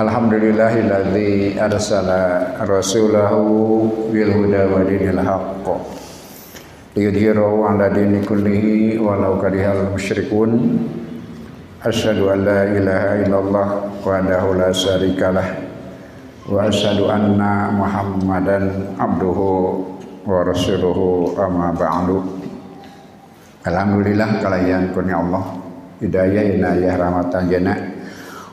Alhamdulillahilladzi 0.00 1.60
arsala 1.60 2.56
rasulahu 2.64 4.08
bil 4.08 4.32
huda 4.32 4.64
wa 4.72 4.80
dinil 4.80 5.20
haqq. 5.20 5.66
Liyudhhirahu 6.96 7.68
'ala 7.68 7.92
dini 7.92 8.24
kullihi 8.24 8.96
walau 8.96 9.36
karihal 9.36 9.92
musyrikun. 9.92 10.80
Asyhadu 11.84 12.32
an 12.32 12.48
la 12.48 12.60
ilaha 12.72 13.10
illallah 13.20 13.68
wahdahu 14.00 14.56
la 14.56 14.72
syarikalah. 14.72 15.68
Wa 16.48 16.72
asyhadu 16.72 17.12
anna 17.12 17.68
Muhammadan 17.68 18.96
abduhu 18.96 19.84
wa 20.24 20.48
rasuluhu 20.48 21.36
amma 21.36 21.76
ba'du. 21.76 22.24
Alhamdulillah 23.68 24.40
kalian 24.40 24.96
kurnia 24.96 25.20
Allah. 25.20 25.44
Hidayah 26.00 26.56
inayah 26.56 26.96
rahmatan 26.96 27.52
jana 27.52 27.89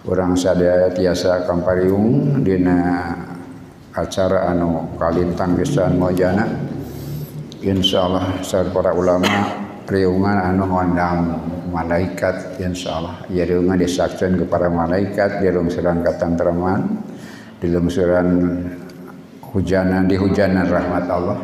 orang 0.08 0.40
sadaya 0.40 0.88
tiasa 0.96 1.44
kampariung 1.44 2.40
dina 2.40 3.12
acara 3.92 4.48
anu 4.56 4.96
kalintang 4.96 5.60
pisan 5.60 6.00
mojana. 6.00 6.48
Insyaallah 7.58 8.40
sareng 8.46 8.72
para 8.72 8.96
ulama 8.96 9.28
riungan 9.84 10.38
anu 10.48 10.64
ngondang 10.72 11.20
malaikat 11.68 12.56
insyaallah. 12.62 13.28
Ya 13.28 13.44
riungan 13.44 13.76
disaksikan 13.76 14.40
kepada 14.40 14.72
malaikat 14.72 15.44
di 15.44 15.52
lungsuran 15.52 16.00
katenteraman 16.00 17.04
di 17.60 17.68
lungsuran 17.68 18.28
hujanan 19.52 20.08
di 20.08 20.16
hujanan 20.16 20.72
rahmat 20.72 21.06
Allah. 21.12 21.40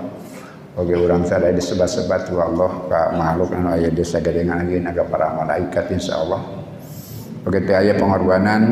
Oke 0.73 0.95
orang 0.95 1.27
sadaya 1.27 1.53
disebat-sebat 1.53 2.31
Allah 2.31 2.72
ka 2.88 3.11
makhluk 3.14 3.52
anu 3.53 3.75
aya 3.75 3.91
di 3.91 4.02
sagadengan 4.02 4.64
angin 4.64 4.88
aga 4.88 5.03
para 5.03 5.36
malaikat 5.36 5.92
insyaallah. 6.00 6.42
Oke 6.42 6.62
teh 7.52 7.75
aya 7.75 7.99
pengorbanan 7.99 8.63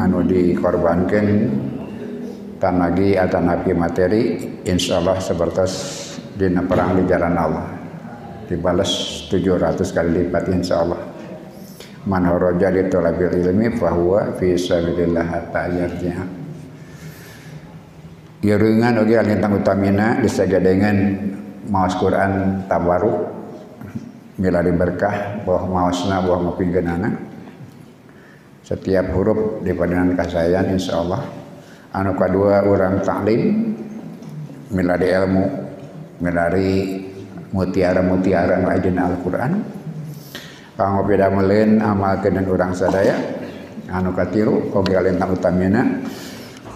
anu 0.00 0.24
dikorbankeun 0.24 1.28
tan 2.56 2.80
lagi 2.80 3.14
atanapi 3.18 3.70
materi 3.76 4.22
insyaallah 4.64 5.20
seperti 5.20 5.66
dina 6.38 6.62
perang 6.64 6.96
di 6.96 7.04
jalan 7.04 7.34
Allah. 7.34 7.66
Dibalas 8.48 8.88
700 9.28 9.84
kali 9.92 10.24
lipat 10.24 10.48
insyaallah. 10.48 11.02
Man 12.08 12.24
haraja 12.24 12.72
li 12.72 12.88
talabil 12.88 13.44
ilmi 13.44 13.76
fahuwa 13.76 14.32
fi 14.40 14.56
sabilillah 14.56 15.24
hatta 15.28 15.68
yarji'a 15.68 16.24
Irungan 18.38 19.02
oge 19.02 19.18
alintang 19.18 19.58
utamina 19.58 20.22
disagadengan 20.22 20.96
maos 21.68 21.98
Quran 21.98 22.64
tabaruk 22.70 23.28
milari 24.38 24.70
berkah 24.70 25.42
bahwa 25.42 25.90
maosna 25.90 26.22
bahwa 26.22 26.46
ngopingkeunana 26.46 27.08
setiap 28.68 29.08
huruf 29.16 29.64
dipadenan 29.64 30.12
kasayan 30.12 30.68
insyaallah 30.76 31.24
anu 31.96 32.12
kadua 32.12 32.68
orang 32.68 33.00
taklim. 33.00 33.72
Milari 34.68 35.08
ilmu. 35.08 35.44
Milari 36.20 37.00
mutiara-mutiara 37.56 38.60
aya 38.60 38.76
Al-Qur'an. 38.84 39.52
Kanggo 40.76 41.02
pidameulin 41.08 41.80
amalkeun 41.80 42.44
urang 42.44 42.76
sadaya. 42.76 43.16
Anu 43.88 44.12
katilu 44.12 44.68
oge 44.76 44.92
alintang 44.92 45.32
utamina. 45.32 46.04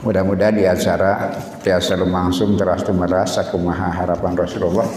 Mudah-mudahan 0.00 0.56
di 0.56 0.64
acara 0.64 1.36
tiasa 1.60 1.94
lumangsung 2.00 2.56
teras 2.56 2.82
tumeras 2.82 3.36
sakumaha 3.36 3.92
harapan 3.92 4.32
Rasulullah. 4.32 4.88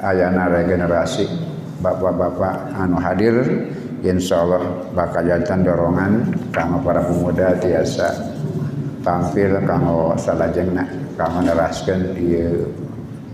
Ayana 0.00 0.48
regenerasi. 0.48 1.28
Bapak-bapak 1.78 2.74
anu 2.74 2.96
hadir 2.98 3.36
insyaallah 4.02 4.92
bakal 4.94 5.22
jantan 5.26 5.66
dorongan 5.66 6.12
kanggo 6.54 6.78
para 6.82 7.02
pemuda 7.02 7.58
tiasa 7.58 8.08
tampil 9.02 9.58
kanggo 9.66 10.14
salajengna 10.18 10.86
kanggo 11.18 11.40
neraskeun 11.46 12.14
ieu 12.18 12.70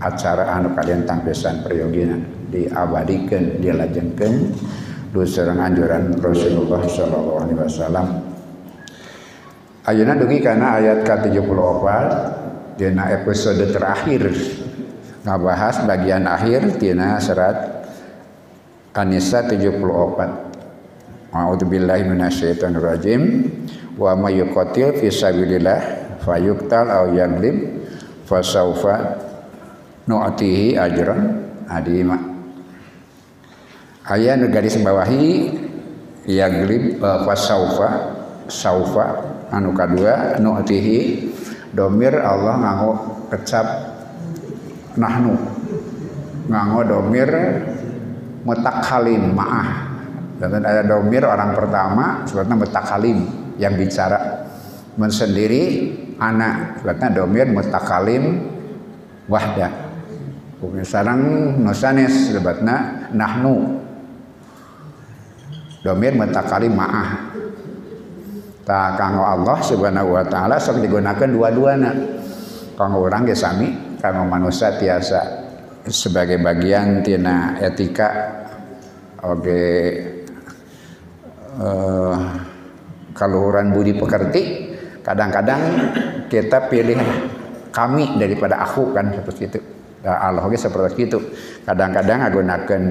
acara 0.01 0.57
anu 0.57 0.73
kalian 0.73 1.05
tampisan 1.05 1.61
periodina 1.65 2.17
diabadikeun 2.49 3.61
dilajengkeun 3.61 4.33
duseureun 5.15 5.63
anjuran 5.63 6.11
Rasulullah 6.19 6.83
sallallahu 6.83 7.39
alaihi 7.39 7.59
wasallam. 7.63 8.07
Ayeuna 9.87 10.19
dugi 10.19 10.43
kana 10.43 10.81
ayat 10.81 11.07
ke-74 11.07 11.85
dina 12.75 13.15
episode 13.15 13.63
terakhir. 13.71 14.27
Ngabahas 15.23 15.87
bagian 15.87 16.27
akhir 16.27 16.77
tina 16.77 17.17
serat 17.23 17.87
An-Nisa 18.91 19.47
74. 19.47 20.44
A'udzubillahi 21.35 22.07
minasyaitonir 22.07 22.79
rajim. 22.79 23.23
Wa 23.99 24.15
may 24.15 24.39
yuqatil 24.39 24.95
fi 24.95 25.11
sabilillah 25.11 25.79
fayuqtal 26.23 26.87
aw 26.87 27.11
yaglib 27.11 27.83
fasaufa 28.23 29.19
nu'tihi 30.07 30.79
ajran 30.79 31.43
adima. 31.67 32.15
Aya 34.07 34.39
nu 34.39 34.47
garis 34.47 34.79
bawahi 34.79 35.51
yaglib 36.23 37.03
fasaufa 37.03 38.15
saufa 38.47 39.19
anu 39.51 39.75
kadua 39.75 40.39
nu'tihi 40.39 41.31
domir 41.75 42.15
Allah 42.15 42.55
nganggo 42.63 42.91
kecap 43.35 43.67
nahnu 44.95 45.35
nganggo 46.47 46.81
domir 46.87 47.29
mutakhalim 48.47 49.33
ma'ah 49.35 49.84
dan 50.35 50.59
ada 50.67 50.83
domir 50.83 51.23
orang 51.23 51.55
pertama 51.55 52.27
sebetulnya 52.27 52.67
mutakhalim 52.67 53.17
yang 53.55 53.79
bicara. 53.79 54.43
Mensendiri 54.95 55.91
anak 56.19 56.83
sebetulnya 56.83 57.09
domir 57.15 57.47
mutakhalim 57.47 58.23
wahda. 59.31 59.71
Sekarang 60.83 61.19
nusanes 61.63 62.31
sebetulnya 62.31 63.07
nahnu. 63.15 63.79
Domir 65.85 66.17
mutakhalim 66.17 66.73
ma'ah. 66.73 67.09
Tak 68.65 68.97
kanggo 68.97 69.21
Allah 69.21 69.61
subhanahu 69.61 70.17
wa 70.17 70.25
ta'ala 70.25 70.57
sok 70.57 70.81
digunakan 70.81 71.29
dua-duana. 71.29 71.91
Kanggo 72.75 73.05
orang 73.05 73.29
ge 73.29 73.37
sami 73.37 73.71
kanggo 74.01 74.25
manusia 74.25 74.73
tiasa 74.75 75.21
sebagai 75.85 76.41
bagian 76.41 77.05
tina 77.05 77.61
etika. 77.61 78.41
Oge 79.21 79.61
uh, 81.59 82.17
kaluhuran 83.15 83.71
budi 83.71 83.95
pekerti 83.95 84.41
kadang-kadang 85.01 85.61
kita 86.27 86.67
pilih 86.67 86.99
kami 87.71 88.19
daripada 88.19 88.63
aku 88.63 88.91
kan 88.95 89.11
seperti 89.11 89.41
itu 89.51 89.59
Allah 90.05 90.45
oge 90.45 90.59
seperti 90.59 91.09
itu 91.09 91.19
kadang-kadang 91.65 92.25
ngagunakeun 92.25 92.83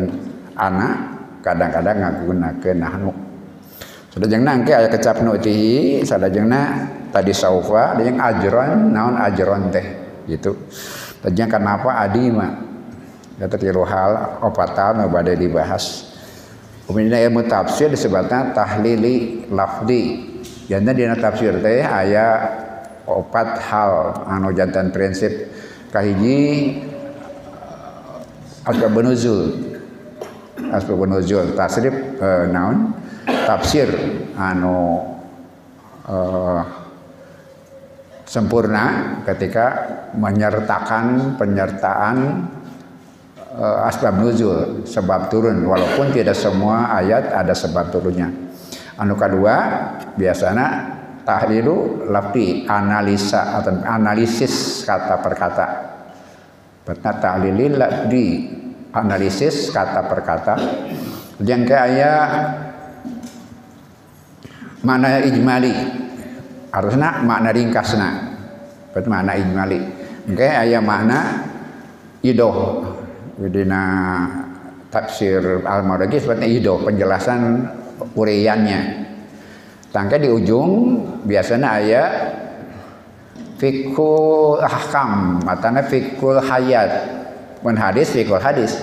anak 0.58 0.94
kadang-kadang 1.44 1.96
ngagunakeun 2.02 2.78
nahnu 2.80 3.12
Sadajengna 4.14 4.62
engke 4.62 4.70
aya 4.70 4.86
kecap 4.86 5.26
nu'tihi, 5.26 6.06
sadajengna 6.06 6.86
tadi 7.10 7.34
saufa, 7.34 7.98
yang 7.98 8.22
ajron, 8.22 8.94
naon 8.94 9.18
ajron 9.18 9.74
teh 9.74 9.82
gitu. 10.30 10.54
Tadinya 11.18 11.58
kenapa 11.58 11.98
adi 11.98 12.30
mah? 12.30 12.62
Kata 13.42 13.58
tilu 13.58 13.82
hal 13.82 14.38
opat 14.38 14.70
hal 14.78 15.02
nu 15.02 15.10
bade 15.10 15.34
dibahas. 15.34 16.13
Kemudian 16.84 17.16
ilmu 17.32 17.48
tafsir 17.48 17.88
disebutnya 17.88 18.52
tahlili 18.52 19.48
lafdi. 19.48 20.32
Janda 20.68 20.92
dina 20.92 21.16
tafsir 21.16 21.60
teh 21.64 21.80
aya 21.80 22.44
opat 23.08 23.60
hal 23.68 24.24
anu 24.28 24.52
jantan 24.52 24.92
prinsip 24.92 25.48
kahiji 25.88 26.76
asbab 28.68 28.96
nuzul. 29.00 29.72
Asbab 30.72 31.00
nuzul 31.08 31.56
tasrif 31.56 31.92
eh, 32.20 32.44
naon? 32.52 33.04
tafsir 33.24 33.88
anu 34.36 35.00
uh, 36.08 36.60
sempurna 38.24 39.16
ketika 39.24 39.66
menyertakan 40.16 41.36
penyertaan 41.36 42.16
uh, 43.54 43.86
asbab 43.88 44.18
nuzul 44.18 44.82
sebab 44.84 45.30
turun. 45.30 45.62
Walaupun 45.64 46.10
tidak 46.10 46.34
semua 46.34 46.90
ayat 46.94 47.30
ada 47.30 47.54
sebab 47.54 47.94
turunnya. 47.94 48.30
Anu 48.94 49.18
kedua 49.18 49.54
biasanya 50.14 50.66
tahlilu 51.26 52.06
lapi 52.10 52.68
analisa 52.68 53.58
atau 53.58 53.74
analisis 53.82 54.84
kata 54.86 55.18
per 55.18 55.34
kata. 55.34 55.66
Tahlilin 57.00 57.80
di 58.12 58.24
analisis 58.92 59.72
kata 59.72 60.04
per 60.04 60.20
kata. 60.20 60.54
Yang 61.42 61.62
kayak 61.74 62.28
makna 64.84 65.24
ijmali. 65.24 65.74
Harusnya 66.70 67.22
makna 67.24 67.50
ringkasna. 67.54 68.10
Berarti 68.92 69.08
makna 69.10 69.32
ijmali. 69.38 69.80
Oke 70.30 70.48
ayat 70.48 70.82
makna 70.84 71.18
idoh 72.22 72.84
dina 73.38 73.82
tafsir 74.90 75.62
al-maragi 75.66 76.22
seperti 76.22 76.62
idoh 76.62 76.78
penjelasan 76.86 77.66
uriannya 78.14 79.04
tangke 79.90 80.22
di 80.22 80.30
ujung 80.30 81.02
biasanya 81.26 81.68
ayat 81.82 82.10
fikul 83.58 84.60
ahkam 84.60 85.40
matanya 85.40 85.82
fikul 85.86 86.36
hayat. 86.42 86.90
Men 87.64 87.80
hadis 87.80 88.12
fikul 88.12 88.42
hadis 88.42 88.76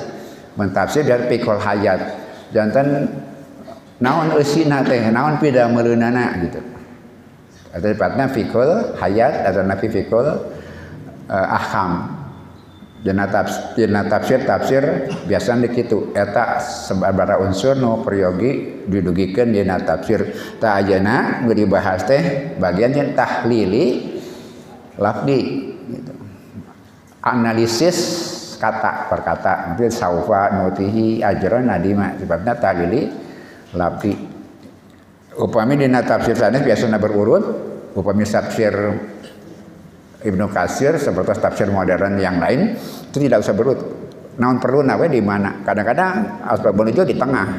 men 0.57 0.73
tafsir 0.73 1.05
dari 1.05 1.29
fikul 1.29 1.59
hayat. 1.61 2.01
Jantan 2.49 3.07
naon 4.01 4.33
usina 4.35 4.81
teh 4.81 5.11
naon 5.13 5.37
pida 5.37 5.69
mereunana 5.69 6.33
gitu. 6.41 6.59
Atau 7.71 7.93
tepatnya 7.93 8.25
fikul 8.31 8.97
hayat 8.97 9.47
atau 9.47 9.61
nafi 9.63 9.87
fikul 9.87 10.27
uh, 11.29 11.47
ahkam 11.55 12.20
Dina 13.01 13.25
tafsir, 13.25 13.89
tafsir 13.89 14.39
tafsir 14.45 14.83
biasanya 15.25 15.65
dikitu 15.65 16.13
eta 16.13 16.61
sababaraha 16.61 17.41
unsur 17.41 17.73
nu 17.73 18.05
priyogi 18.05 18.85
didugikeun 18.85 19.49
dina 19.49 19.81
tafsir. 19.81 20.29
Ta 20.61 20.77
ajana 20.77 21.41
geus 21.41 21.57
dibahas 21.57 22.05
teh 22.05 22.53
bagian 22.61 22.93
yang 22.93 23.17
tahlili 23.17 24.17
lafdi 25.01 25.39
gitu. 25.89 26.13
analisis 27.25 27.97
kata 28.61 29.09
per 29.09 29.25
kata. 29.25 29.73
Nanti 29.73 29.89
saufa 29.89 30.61
nutihi 30.61 31.25
ajron 31.25 31.73
nadima. 31.73 32.13
Sebabnya 32.21 32.53
tahlili 32.53 33.09
lafdi. 33.73 34.13
Upami 35.41 35.73
dina 35.73 36.05
tafsir 36.05 36.37
sanes 36.37 36.61
biasanya 36.61 37.01
berurut 37.01 37.43
upami 37.97 38.29
tafsir 38.29 38.69
Ibnu 40.21 40.45
Kasir 40.53 41.01
seperti 41.01 41.33
tafsir 41.41 41.67
modern 41.73 42.21
yang 42.21 42.37
lain 42.37 42.77
itu 43.09 43.17
tidak 43.17 43.41
usah 43.41 43.57
berut. 43.57 43.79
Naon 44.37 44.61
perlu 44.61 44.85
nawe 44.85 45.05
di 45.09 45.19
mana? 45.19 45.65
Kadang-kadang 45.65 46.45
asbabun 46.45 46.93
itu 46.93 47.01
di 47.01 47.17
tengah. 47.17 47.49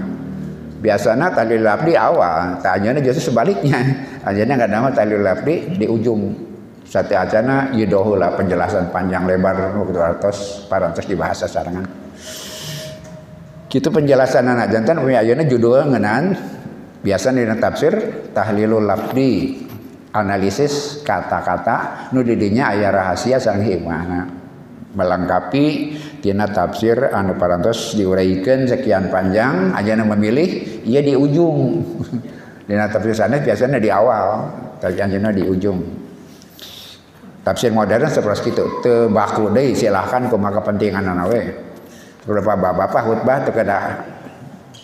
Biasanya 0.82 1.30
tali 1.30 1.62
labdi 1.62 1.94
awal, 1.94 2.58
tanya 2.58 2.94
justru 2.98 3.30
sebaliknya. 3.30 3.78
Anjana 4.26 4.58
nggak 4.58 4.70
nama 4.70 4.88
tali 4.90 5.14
labdi 5.14 5.78
di 5.78 5.86
ujung. 5.86 6.50
Sate 6.82 7.14
acana 7.14 7.70
yidohu 7.70 8.18
lah 8.18 8.34
penjelasan 8.34 8.90
panjang 8.90 9.24
lebar 9.24 9.78
waktu 9.78 9.98
atas 10.02 10.66
parantos 10.66 11.06
dibahasa 11.06 11.46
sarangan. 11.46 11.86
Gitu 13.70 13.88
penjelasan 13.88 14.44
anak 14.44 14.68
jantan 14.68 15.00
punya 15.00 15.24
ayana 15.24 15.48
judul 15.48 15.88
ngenan 15.88 16.36
biasa 17.00 17.32
di 17.32 17.48
tafsir 17.56 17.92
tahlilul 18.36 18.84
labdi 18.84 19.64
analisis 20.12 21.00
kata-kata 21.00 22.08
nu 22.12 22.20
didinya 22.20 22.72
aya 22.72 22.92
rahasia 22.92 23.40
sang 23.40 23.64
hikmah 23.64 24.28
melengkapi 24.92 25.96
tina 26.20 26.44
tafsir 26.48 27.10
anu 27.12 27.36
parantos 27.40 27.96
diuraikan 27.96 28.68
sekian 28.68 29.08
panjang 29.08 29.72
aja 29.72 29.96
memilih 29.96 30.84
ia 30.84 31.00
di 31.00 31.16
ujung. 31.16 31.80
Dina 32.68 32.86
tafsir 32.86 33.10
sana 33.10 33.42
biasanya 33.42 33.82
di 33.82 33.90
awal 33.90 34.46
tapi 34.78 35.00
anjeunna 35.00 35.34
di 35.34 35.42
ujung. 35.42 35.82
Tafsir 37.42 37.74
modern 37.74 38.06
seperti 38.06 38.54
itu 38.54 38.64
teu 38.86 39.10
baku 39.10 39.50
deui 39.50 39.74
silahkan 39.74 40.30
kumaha 40.30 40.62
kepentingan 40.62 41.10
we. 41.26 41.42
Beberapa 42.22 42.54
bapak-bapak 42.54 43.02
khutbah 43.02 43.36
teu 43.42 43.50
kada 43.50 43.78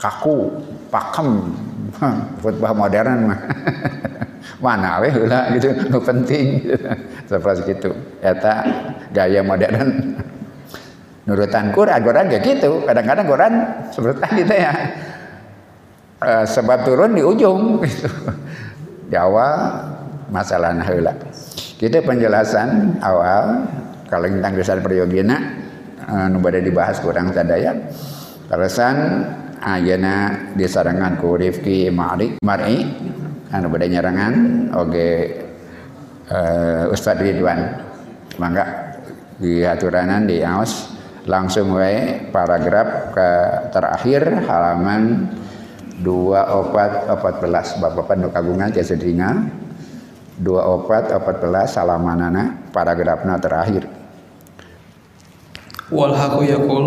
kaku 0.02 0.58
pakem. 0.90 1.54
Khutbah 2.42 2.75
modern 2.75 3.30
mah 3.30 3.38
mana 4.59 5.05
weh 5.05 5.12
lah 5.29 5.53
gitu. 5.53 5.69
Nu 5.93 6.00
penting. 6.00 6.65
Seperti 7.29 7.77
itu 7.77 7.91
eta 8.25 8.65
gaya 9.12 9.45
modern. 9.45 9.89
Nurutan 11.29 11.77
Quran 11.77 12.00
Quran 12.00 12.25
kayak 12.33 12.43
gitu. 12.45 12.89
Kadang-kadang 12.89 13.27
Quran 13.29 13.53
seperti 13.93 14.19
tadi 14.25 14.43
ya. 14.49 14.73
E, 16.19 16.33
sebab 16.49 16.89
turun 16.89 17.12
di 17.12 17.23
ujung 17.23 17.79
gitu. 17.85 18.09
Di 19.09 19.17
awal 19.17 19.55
masalah 20.29 20.77
heula 20.85 21.12
kita 21.81 22.05
penjelasan 22.05 23.00
awal 23.00 23.65
kalau 24.12 24.29
tentang 24.29 24.53
dasar 24.56 24.79
periogina 24.85 25.37
e, 26.05 26.15
nu 26.29 26.39
bade 26.43 26.61
dibahas 26.61 27.00
kurang 27.00 27.33
sadaya 27.33 27.73
terusan 28.49 28.97
ayana 29.62 30.49
disarangan 30.53 31.17
ku 31.17 31.39
Rifki 31.39 31.89
Ma'ri 31.89 32.37
Mar'i 32.45 32.77
anu 33.49 33.73
bade 33.73 33.89
nyarangan 33.89 34.35
oge 34.77 35.11
uh, 36.29 36.93
Ustadz 36.93 37.25
Ridwan. 37.25 37.89
Mangga 38.39 38.95
di 39.41 39.67
aturanan 39.67 40.29
di 40.29 40.45
aos 40.47 40.95
langsung 41.27 41.75
wae 41.75 42.31
paragraf 42.31 43.11
ke 43.11 43.29
terakhir 43.75 44.23
halaman 44.47 45.27
dua 45.99 46.47
opat 46.55 47.11
opat 47.11 47.35
belas. 47.43 47.75
Bapak 47.83 48.15
nu 48.15 48.31
kagungan 48.31 48.71
tiasa 48.71 48.95
sedinga 48.95 49.50
dua 50.39 50.71
opat 50.71 51.11
opat 51.11 51.43
belas 51.43 51.75
halamanana 51.75 52.71
paragrafna 52.71 53.41
terakhir. 53.43 53.91
Wal 55.89 56.15
haqu 56.15 56.45
yaqul 56.47 56.87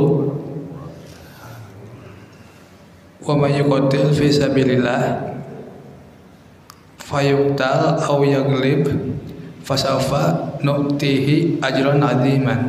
wa 3.22 3.34
may 3.38 3.60
yuqatil 3.60 4.13
fi 4.13 4.28
sabilillah 4.30 5.31
fayuqtal 7.12 8.00
aw 8.00 8.24
yaglib 8.24 8.88
fasawfa 9.68 10.56
nu'tihi 10.63 11.60
ajran 11.60 12.00
aziman. 12.00 12.62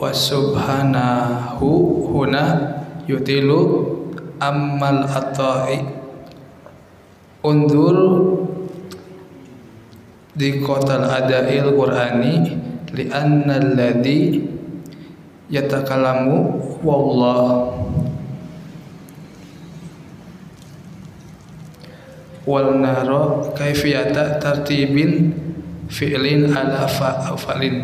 Wa 0.00 0.08
subhanahu 0.08 1.68
huna 2.08 2.44
yutilu 3.04 3.60
ammal 4.40 5.04
ata'i. 5.04 5.84
Undur 7.44 7.96
di 10.32 10.64
kotal 10.64 11.04
adail 11.04 11.76
qur'ani 11.76 12.34
li 12.96 13.04
anna 13.12 13.60
alladhi 13.60 14.40
yatakalamu 15.52 16.56
wallah 16.80 17.68
wal 22.44 22.76
naro 22.80 23.52
kaifiyata 23.56 24.38
tartibin 24.40 25.32
fi'lin 25.88 26.52
ala 26.52 26.84
fa'alin 26.88 27.76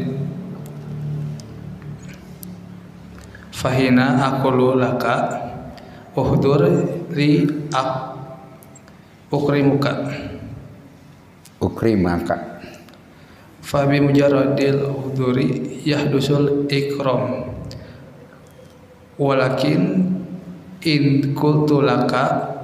fahina 3.53 4.21
aqulu 4.25 4.77
laka 4.77 5.41
uhdur 6.17 6.65
li 7.13 7.45
ak 7.73 7.91
ukrimuka 9.33 9.93
ukrimaka. 11.61 12.61
Fa 13.61 13.85
bi 13.87 14.01
mujarradil 14.01 14.81
uhduri 14.89 15.85
yahdusul 15.85 16.67
ikram. 16.73 17.53
Walakin 19.21 20.09
in 20.81 21.37
qultu 21.37 21.85
laka 21.85 22.57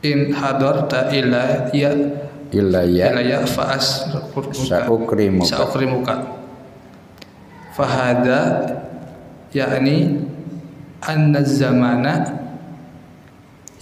in 0.00 0.32
hadarta 0.32 1.12
ila 1.12 1.70
ya 1.76 1.92
illa 2.50 2.82
ya. 2.82 3.12
ila 3.12 3.22
ya 3.22 3.40
fa 3.46 3.76
asruka 3.76 4.52
saukrimuka 4.56 5.46
saukrimuka 5.46 6.14
fahada 7.76 8.40
yakni 9.54 10.24
anna 11.04 11.40
zamana 11.40 12.40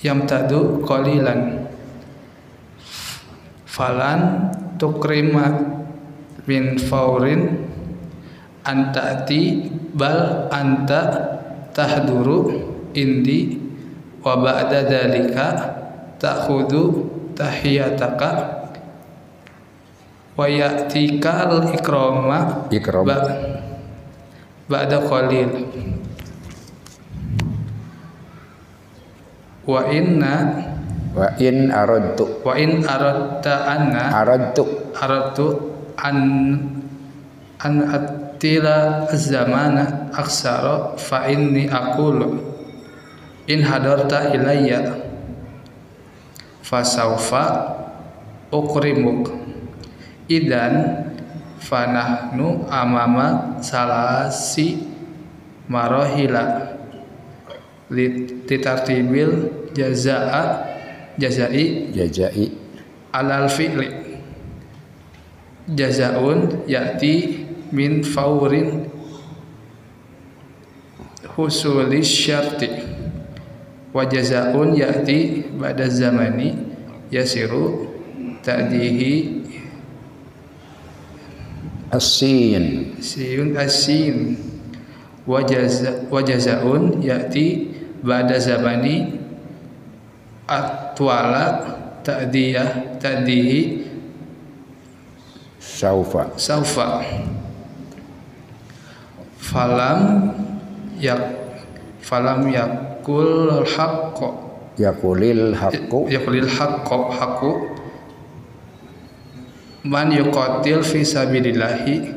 yamtadu 0.03 0.83
qalilan. 0.87 1.67
Falan 3.67 4.51
tukrima 4.75 5.55
min 6.51 6.79
faurin 6.83 7.63
antati 8.67 9.71
bal 9.95 10.51
anta 10.51 11.03
tahduru 11.71 12.59
indi 12.91 13.55
wa 14.19 14.35
ba'da 14.35 14.83
dalika 14.83 15.78
ta'khudhu 16.19 16.83
tahiyataka 17.39 18.31
wa 20.39 20.47
ya'tikal 20.47 21.75
ikrama 21.75 22.71
ikram. 22.71 23.03
ba 23.07 23.19
ba'da 24.71 25.03
qalil 25.03 25.51
wa 29.67 29.83
inna 29.91 30.35
wa 31.19 31.35
in 31.43 31.75
aradtu. 31.75 32.43
wa 32.47 32.55
in 32.55 32.87
aradta 32.87 33.67
anna 33.67 34.15
aradtu. 34.23 34.63
aradtu 34.95 35.47
an 35.99 36.19
an 37.59 37.75
attila 37.91 39.11
zamana 39.11 40.15
aksara 40.15 40.95
fa 40.95 41.27
inni 41.27 41.67
aqulu 41.67 42.39
in 43.51 43.67
hadarta 43.67 44.31
ilayya 44.31 45.08
fasaufa 46.69 47.45
ukrimuk. 48.53 49.33
Idan 50.29 51.09
fanahnu 51.65 52.69
amama 52.69 53.57
salasi 53.65 54.85
marahila 55.73 56.77
litartibil 57.89 59.49
jazaa 59.73 60.69
jazai 61.17 61.89
jazai 61.97 62.53
alal 63.17 63.49
fi'li. 63.49 63.89
Jazaun 65.69 66.65
ya'ti 66.65 67.45
min 67.77 68.01
faurin 68.01 68.89
husuli 71.37 72.01
syarti 72.01 72.88
wa 73.93 74.05
jazaun 74.05 74.77
ya'ti 74.77 75.49
ba'da 75.57 75.89
zamani 75.89 76.53
yasiru 77.09 77.89
ta'dihi 78.45 79.13
asin 81.89 82.95
siyun 83.01 83.57
asin 83.57 84.37
wa 85.25 85.41
jaza 85.45 86.05
wa 86.13 86.21
jazaun 86.21 87.01
ya'ti 87.01 87.73
ba'da 88.05 88.37
zamani 88.37 89.17
atwala 90.45 91.65
ta'diyah 92.05 93.01
ta'dihi 93.01 93.89
saufa 95.61 96.33
saufa 96.37 97.05
falam 99.41 100.33
yak 101.01 101.21
falam 102.05 102.49
yakul 103.09 103.65
haqqo. 103.65 104.29
Yakulil 104.79 105.57
haqqu 105.57 106.07
yakulil 106.13 106.47
haqqo 106.47 107.11
haqqu 107.11 107.51
man 109.89 110.13
yuqatil 110.13 110.85
fi 110.85 111.01
sabilillahi 111.03 112.15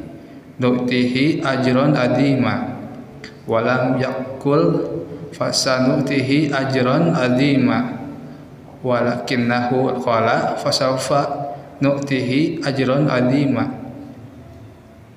nu'tihi 0.60 1.42
ajron 1.42 1.96
adima 1.96 2.76
walam 3.48 3.98
yakul 3.98 4.84
fasanutihi 5.34 6.52
ajron 6.52 7.16
adima 7.16 7.98
walakinnahu 8.84 9.98
qala 10.04 10.60
fasawfa 10.60 11.56
nu'tihi 11.82 12.62
ajron 12.62 13.08
adima 13.10 13.74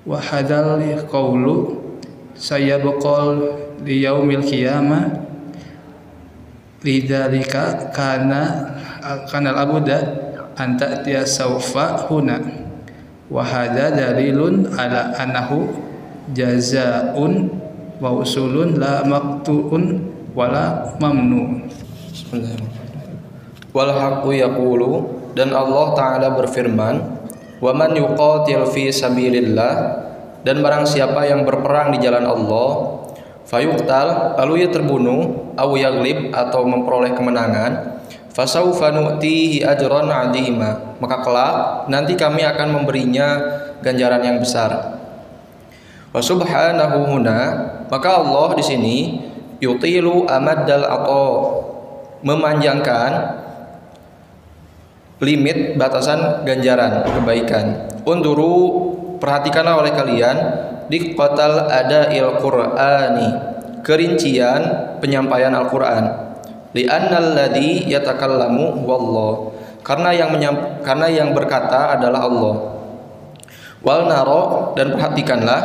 wa 0.05 0.17
hadal 0.17 0.81
qawlu 1.05 1.77
sayabqal 2.33 3.37
li 3.85 4.01
yaumil 4.01 4.41
qiyamah 4.41 5.24
lidzalika 6.85 7.89
kana 7.89 8.69
kana 9.25 9.57
al-abuda 9.57 9.97
an 10.53 10.77
ta'tiya 10.77 11.25
sawfa 11.25 12.05
huna 12.05 12.37
wa 13.25 13.41
hadha 13.41 13.89
dalilun 13.89 14.69
ala 14.77 15.17
annahu 15.17 15.65
jazaa'un 16.29 17.49
wa 17.97 18.09
usulun 18.21 18.77
la 18.77 19.01
maqtu'un 19.01 20.13
wala 20.37 20.93
mamnu. 21.01 21.65
Wal 23.75 23.91
haqqu 23.91 24.29
yaqulu 24.35 24.91
dan 25.35 25.51
Allah 25.51 25.85
taala 25.97 26.27
berfirman, 26.37 26.95
"Wa 27.59 27.71
man 27.75 27.91
yuqatil 27.97 28.67
fi 28.71 28.93
sabilillah" 28.93 29.73
dan 30.45 30.61
barang 30.61 30.85
siapa 30.85 31.27
yang 31.27 31.43
berperang 31.43 31.91
di 31.95 31.99
jalan 31.99 32.23
Allah, 32.23 32.69
fayuqtal 33.45 34.37
lalu 34.41 34.65
ia 34.65 34.69
terbunuh, 34.69 35.53
au 35.55 35.77
yaglib 35.77 36.33
atau 36.33 36.65
memperoleh 36.65 37.13
kemenangan, 37.13 38.01
fasaufa 38.33 38.91
nu'tihi 38.91 39.63
ajran 39.63 40.09
'azima. 40.09 40.97
Maka 40.99 41.21
kelak 41.21 41.55
nanti 41.87 42.17
kami 42.17 42.43
akan 42.43 42.81
memberinya 42.81 43.27
ganjaran 43.79 44.21
yang 44.25 44.37
besar. 44.41 44.97
Wa 46.11 46.21
subhanahu 46.23 47.11
huna, 47.11 47.39
maka 47.91 48.09
Allah 48.23 48.55
di 48.55 48.63
sini 48.63 48.97
yutilu 49.59 50.25
amaddal 50.25 50.87
ato 50.87 51.27
memanjangkan 52.25 53.11
limit 55.21 55.79
batasan 55.79 56.43
ganjaran 56.43 57.03
kebaikan. 57.07 57.87
Unduru 58.03 58.55
perhatikanlah 59.19 59.81
oleh 59.81 59.93
kalian 59.93 60.37
di 60.87 61.17
kotal 61.17 61.69
ada 61.69 62.13
il 62.13 62.29
Qur'ani 62.39 63.27
kerincian 63.85 64.61
penyampaian 64.97 65.53
Al-Qur'an. 65.53 66.05
Li'annal 66.73 67.37
ladzi 67.37 67.87
yatakallamu 67.87 68.83
wallah. 68.83 69.33
Karena 69.85 70.09
yang 70.11 70.33
menyam, 70.33 70.81
karena 70.81 71.07
yang 71.07 71.29
berkata 71.37 71.93
adalah 71.93 72.25
Allah. 72.25 72.55
Wal 73.85 74.09
naro 74.09 74.73
dan 74.73 74.97
perhatikanlah 74.97 75.61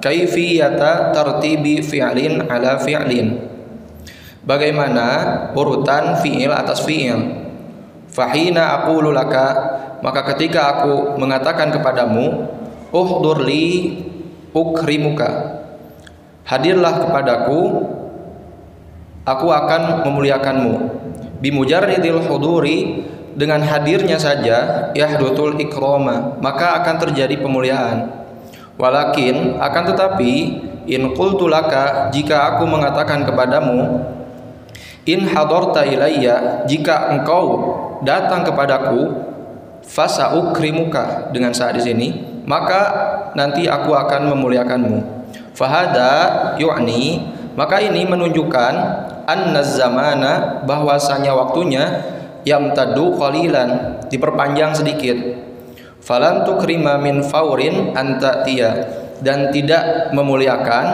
kaifiyata 0.00 1.12
tartibi 1.12 1.84
fi'lin 1.84 2.48
ala 2.48 2.80
fi'lin. 2.80 3.36
Bagaimana 4.40 5.06
urutan 5.52 6.16
fi'il 6.24 6.48
atas 6.48 6.80
fi'il 6.80 7.40
Fahina 8.10 8.82
aku 8.82 9.04
lulaka 9.04 9.46
maka 10.02 10.26
ketika 10.34 10.74
aku 10.74 11.20
mengatakan 11.20 11.70
kepadamu 11.70 12.48
uhdurli 12.90 13.98
ukrimuka. 14.54 15.62
Hadirlah 16.46 17.06
kepadaku 17.06 17.60
aku 19.26 19.46
akan 19.50 20.06
memuliakanmu. 20.06 20.74
Bimujarridil 21.40 22.26
huduri 22.28 23.06
dengan 23.32 23.62
hadirnya 23.64 24.18
saja 24.20 24.90
yahdutul 24.92 25.56
ikroma 25.62 26.36
maka 26.42 26.82
akan 26.82 26.96
terjadi 27.08 27.38
pemuliaan. 27.38 28.10
Walakin 28.76 29.60
akan 29.60 29.84
tetapi 29.94 30.32
in 30.88 31.14
qultu 31.14 31.46
laka 31.46 32.10
jika 32.10 32.56
aku 32.56 32.64
mengatakan 32.66 33.22
kepadamu 33.28 34.02
in 35.04 35.28
hadarta 35.28 35.84
ilayya 35.84 36.64
jika 36.64 37.12
engkau 37.12 37.44
datang 38.02 38.44
kepadaku 38.44 39.12
fasa 39.84 40.32
ukrimuka 40.36 41.28
dengan 41.32 41.52
saat 41.52 41.76
di 41.76 41.82
sini 41.84 42.08
maka 42.44 42.80
nanti 43.34 43.66
aku 43.66 43.92
akan 43.92 44.32
memuliakanmu. 44.36 44.98
Fahada 45.54 46.10
yu'ni 46.56 47.20
maka 47.58 47.82
ini 47.82 48.06
menunjukkan 48.06 48.72
anna 49.26 49.60
zamana 49.60 50.62
bahwasanya 50.64 51.34
waktunya 51.34 51.84
yamtadu 52.46 53.18
qalilan 53.18 54.00
diperpanjang 54.08 54.72
sedikit. 54.72 55.18
Falan 56.00 56.48
tukrima 56.48 56.96
min 56.96 57.20
faurin 57.20 57.92
anta 57.92 58.42
dan 59.20 59.52
tidak 59.52 60.10
memuliakan 60.16 60.86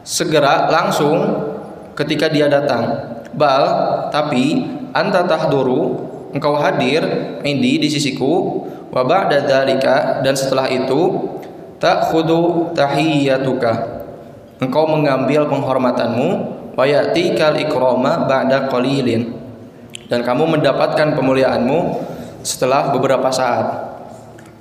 segera 0.00 0.72
langsung 0.72 1.44
ketika 1.92 2.32
dia 2.32 2.48
datang. 2.48 3.12
Bal 3.36 3.64
tapi 4.08 4.64
anta 4.96 5.28
tahduru 5.28 6.08
engkau 6.32 6.56
hadir 6.56 7.04
indi 7.44 7.76
di 7.76 7.88
sisiku 7.92 8.64
wa 8.92 9.02
ba'da 9.02 9.42
dzalika 9.44 10.20
dan 10.22 10.34
setelah 10.34 10.70
itu 10.70 11.30
ta'khudhu 11.78 12.72
tahiyyatuka. 12.72 13.72
Engkau 14.56 14.88
mengambil 14.88 15.44
penghormatanmu 15.48 16.28
wa 16.74 16.84
ya'tikal 16.84 17.56
ikrama 17.60 18.24
ba'da 18.24 18.72
qalilin. 18.72 19.36
Dan 20.06 20.22
kamu 20.22 20.58
mendapatkan 20.58 21.18
pemuliaanmu 21.18 21.78
setelah 22.46 22.94
beberapa 22.94 23.28
saat. 23.28 23.86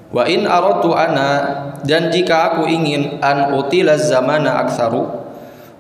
Wa 0.10 0.25
in 0.25 0.48
aratu 0.50 0.96
ana 0.96 1.29
dan 1.86 2.10
jika 2.10 2.55
aku 2.55 2.65
ingin 2.65 3.22
an 3.22 3.53
utilaz 3.53 4.10
zamana 4.10 4.63
aktsaru 4.65 5.05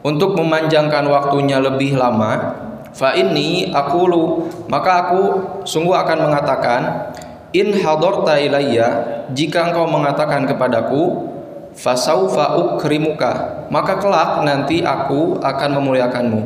untuk 0.05 0.37
memanjangkan 0.37 1.07
waktunya 1.09 1.57
lebih 1.57 1.97
lama 1.97 2.53
fa 2.93 3.17
inni 3.17 3.73
aqulu 3.73 4.45
maka 4.69 5.07
aku 5.07 5.21
sungguh 5.65 5.97
akan 5.97 6.29
mengatakan 6.29 6.81
in 7.55 7.71
hadarta 7.79 8.35
ilayya 8.35 8.87
jika 9.31 9.71
engkau 9.71 9.87
mengatakan 9.87 10.43
kepadaku 10.43 11.31
fasaufa 11.71 12.59
ukrimuka 12.59 13.63
maka 13.71 13.95
kelak 13.95 14.43
nanti 14.43 14.83
aku 14.83 15.39
akan 15.39 15.69
memuliakanmu. 15.79 16.41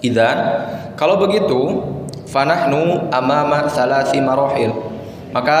Idan 0.00 0.38
kalau 0.96 1.20
begitu 1.20 1.84
fanahnu 2.32 3.12
amama 3.12 3.68
salasi 3.68 4.24
marohil 4.24 4.72
maka 5.36 5.60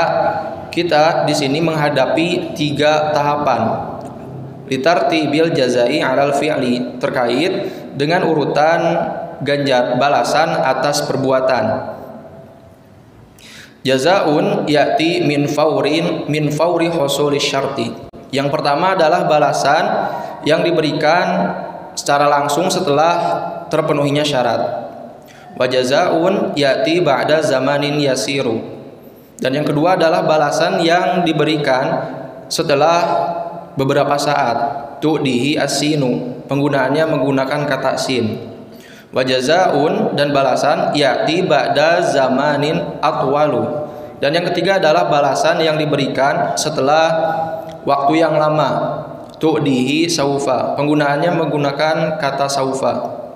kita 0.72 1.28
di 1.28 1.36
sini 1.36 1.60
menghadapi 1.60 2.56
tiga 2.56 3.12
tahapan. 3.12 3.92
Litarti 4.66 5.30
bil 5.30 5.54
jazai 5.54 6.02
alal 6.02 6.34
fi'li 6.34 6.98
terkait 6.98 7.70
dengan 7.94 8.26
urutan 8.26 8.82
ganjar 9.46 9.94
balasan 9.94 10.58
atas 10.58 11.06
perbuatan 11.06 11.95
jazaun 13.86 14.66
yati 14.66 15.22
min 15.22 15.46
faurin 15.46 16.26
min 16.26 16.50
fauri 16.50 16.90
husuli 16.90 17.38
syarti. 17.38 17.94
Yang 18.34 18.50
pertama 18.50 18.98
adalah 18.98 19.30
balasan 19.30 19.84
yang 20.42 20.66
diberikan 20.66 21.54
secara 21.94 22.26
langsung 22.26 22.66
setelah 22.66 23.14
terpenuhinya 23.70 24.26
syarat. 24.26 24.62
Wajazaun 25.54 26.58
yati 26.58 26.98
ba'da 26.98 27.40
zamanin 27.46 28.02
yasiru. 28.02 28.58
Dan 29.38 29.54
yang 29.62 29.66
kedua 29.68 29.94
adalah 29.94 30.26
balasan 30.26 30.82
yang 30.82 31.22
diberikan 31.22 32.02
setelah 32.50 32.98
beberapa 33.78 34.18
saat. 34.18 34.82
Tu'dihi 34.98 35.60
asinu 35.60 36.42
penggunaannya 36.48 37.04
menggunakan 37.04 37.68
kata 37.68 38.00
sin 38.00 38.55
Wajazaun 39.14 40.18
dan 40.18 40.34
balasan 40.34 40.94
ya'ti 40.94 41.46
ba'da 41.46 42.02
zamanin 42.02 42.98
atwalu. 42.98 43.86
Dan 44.18 44.32
yang 44.34 44.48
ketiga 44.50 44.80
adalah 44.80 45.06
balasan 45.06 45.60
yang 45.62 45.76
diberikan 45.78 46.56
setelah 46.56 47.06
waktu 47.86 48.24
yang 48.24 48.34
lama. 48.34 49.02
Tu'dihi 49.36 50.08
saufa. 50.08 50.74
Penggunaannya 50.80 51.36
menggunakan 51.36 52.16
kata 52.16 52.48
saufa. 52.48 53.26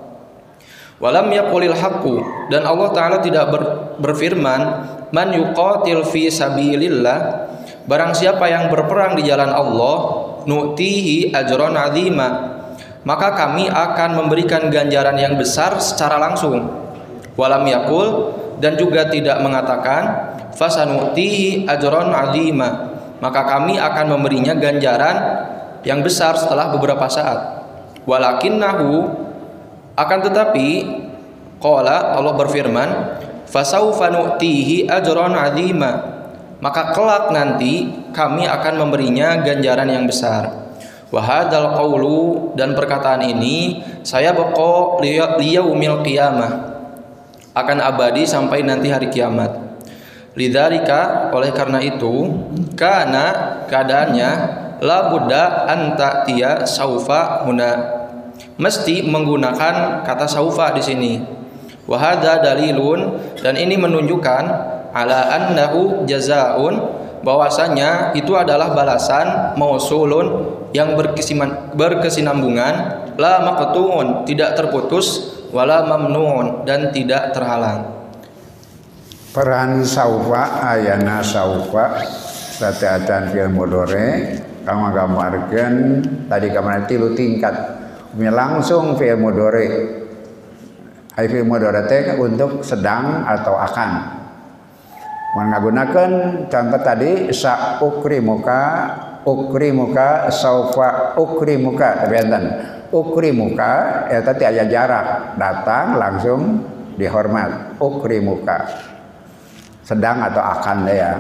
Walam 1.01 1.33
yaqulil 1.33 1.73
haqqu 1.73 2.21
dan 2.53 2.69
Allah 2.69 2.93
taala 2.93 3.17
tidak 3.25 3.49
ber, 3.49 3.63
berfirman 4.05 4.61
man 5.17 5.29
yuqatil 5.33 6.05
fi 6.05 6.29
sabilillah 6.29 7.49
barang 7.89 8.13
siapa 8.13 8.45
yang 8.53 8.69
berperang 8.69 9.17
di 9.17 9.25
jalan 9.25 9.49
Allah 9.49 9.97
nu'tihi 10.45 11.33
ajron 11.33 11.73
azima 11.73 12.60
maka 13.01 13.33
kami 13.33 13.73
akan 13.73 14.11
memberikan 14.25 14.69
ganjaran 14.69 15.17
yang 15.17 15.41
besar 15.41 15.81
secara 15.81 16.21
langsung. 16.21 16.69
Walam 17.33 17.65
yakul 17.65 18.37
dan 18.61 18.77
juga 18.77 19.09
tidak 19.09 19.41
mengatakan 19.41 20.37
fasanu'tihi 20.53 21.65
ajron 21.65 22.13
azima. 22.13 22.93
Maka 23.21 23.45
kami 23.45 23.77
akan 23.81 24.17
memberinya 24.17 24.53
ganjaran 24.57 25.17
yang 25.85 26.05
besar 26.05 26.37
setelah 26.37 26.73
beberapa 26.73 27.09
saat. 27.09 27.65
Walakinnahu 28.05 28.89
akan 29.97 30.19
tetapi 30.25 30.69
qala 31.61 32.17
Allah 32.17 32.35
berfirman 32.37 32.89
nu'tihi 33.49 34.89
ajron 34.93 35.37
azima. 35.37 36.21
Maka 36.61 36.93
kelak 36.93 37.33
nanti 37.33 37.89
kami 38.13 38.45
akan 38.45 38.85
memberinya 38.85 39.41
ganjaran 39.41 39.89
yang 39.89 40.05
besar 40.05 40.70
Wahadal 41.11 41.75
qawlu 41.75 42.55
dan 42.55 42.79
perkataan 42.79 43.27
ini 43.27 43.83
saya 44.07 44.31
beko 44.31 45.03
liyaumil 45.03 46.07
qiyamah 46.07 46.71
akan 47.51 47.79
abadi 47.83 48.23
sampai 48.23 48.63
nanti 48.63 48.95
hari 48.95 49.11
kiamat. 49.11 49.51
Lidzalika 50.39 51.35
oleh 51.35 51.51
karena 51.51 51.83
itu 51.83 52.31
karena 52.79 53.59
keadaannya 53.67 54.31
la 54.79 55.11
buddha 55.11 55.67
anta 55.67 56.23
tia 56.23 56.63
saufa 56.63 57.43
huna 57.43 57.71
mesti 58.55 59.03
menggunakan 59.03 60.07
kata 60.07 60.31
saufa 60.31 60.71
di 60.79 60.83
sini. 60.83 61.13
Wahada 61.91 62.39
dalilun 62.39 63.19
dan 63.43 63.59
ini 63.59 63.75
menunjukkan 63.75 64.45
ala 64.95 65.21
annahu 65.35 66.07
jazaun 66.07 66.79
bahwasanya 67.21 68.17
itu 68.17 68.33
adalah 68.37 68.73
balasan 68.73 69.57
mausulun 69.57 70.57
yang 70.73 70.97
berkesinambungan. 71.77 72.75
La 73.21 73.45
maqtuun 73.45 74.25
tidak 74.25 74.57
terputus 74.57 75.37
wala 75.53 75.85
mamnuun 75.85 76.65
dan 76.65 76.89
tidak 76.89 77.37
terhalang. 77.37 77.85
Peran 79.31 79.85
saufa 79.87 80.59
ayana 80.75 81.23
saufa 81.23 82.03
satiatan 82.59 83.31
fil 83.31 83.53
mudore 83.53 84.41
kamu 84.67 84.87
gambarkan 84.91 85.73
tadi 86.27 86.49
kamar 86.51 86.89
tilu 86.89 87.13
tingkat. 87.15 87.55
Langsung 88.17 88.99
fil 88.99 89.21
mudore 89.21 89.67
ay 91.15 91.27
fil 91.29 91.47
mudore 91.47 91.87
untuk 92.19 92.65
sedang 92.67 93.23
atau 93.29 93.55
akan 93.55 94.20
menggunakan 95.31 96.11
contoh 96.51 96.81
tadi 96.83 97.31
sa 97.31 97.79
ukri 97.79 98.19
muka 98.19 98.63
ukri 99.23 99.71
muka 99.71 100.27
saufa 100.33 101.15
ukri 101.15 101.55
muka 101.55 102.03
tapi 102.03 102.15
enten 102.19 102.45
ukri 102.91 103.31
muka 103.31 104.07
ya 104.11 104.19
tadi 104.27 104.43
aja 104.43 104.65
jarak 104.67 105.39
datang 105.39 105.95
langsung 105.95 106.41
dihormat 106.99 107.79
ukri 107.79 108.19
muka. 108.19 108.67
Sedang 109.87 110.23
atau 110.23 110.43
akan 110.43 110.79
ya 110.91 111.19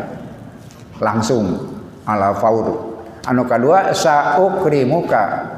langsung 0.98 1.70
ala 2.04 2.34
faur 2.36 2.98
anu 3.24 3.46
kedua 3.46 3.94
sa 3.94 4.38
ukri 4.42 4.82
muka 4.82 5.54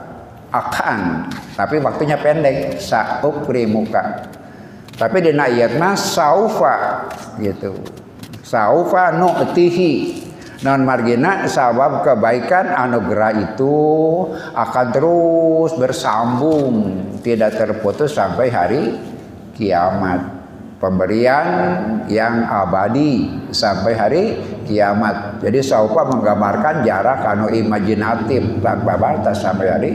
akan 0.53 1.33
tapi 1.57 1.81
waktunya 1.81 2.21
pendek 2.21 2.77
sa 2.77 3.25
ukri 3.25 3.65
muka. 3.65 4.29
Tapi 4.93 5.25
di 5.25 5.33
ayat 5.33 5.81
mas 5.81 6.13
saufa 6.13 7.09
gitu 7.41 8.02
saufa 8.53 9.17
nu'tihi 9.17 9.93
non 10.61 10.85
margina 10.85 11.49
sabab 11.49 12.05
kebaikan 12.05 12.69
anugerah 12.69 13.33
itu 13.49 13.77
akan 14.53 14.87
terus 14.93 15.73
bersambung 15.81 17.01
tidak 17.25 17.57
terputus 17.57 18.13
sampai 18.13 18.53
hari 18.53 18.83
kiamat. 19.57 20.45
Pemberian 20.83 21.47
yang 22.11 22.43
abadi 22.43 23.31
sampai 23.55 23.95
hari 23.95 24.25
kiamat. 24.67 25.39
Jadi 25.39 25.63
saufa 25.63 26.11
menggambarkan 26.11 26.83
jarak 26.83 27.23
anu 27.23 27.47
imajinatif 27.55 28.43
tanpa 28.59 28.99
batas 28.99 29.47
sampai 29.47 29.67
hari 29.71 29.93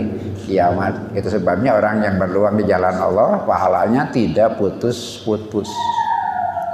kiamat. 0.47 1.11
Itu 1.11 1.27
sebabnya 1.27 1.75
orang 1.75 2.07
yang 2.07 2.15
berluang 2.15 2.55
di 2.55 2.63
jalan 2.71 2.95
Allah 2.95 3.43
pahalanya 3.43 4.07
tidak 4.15 4.55
putus-putus. 4.55 5.67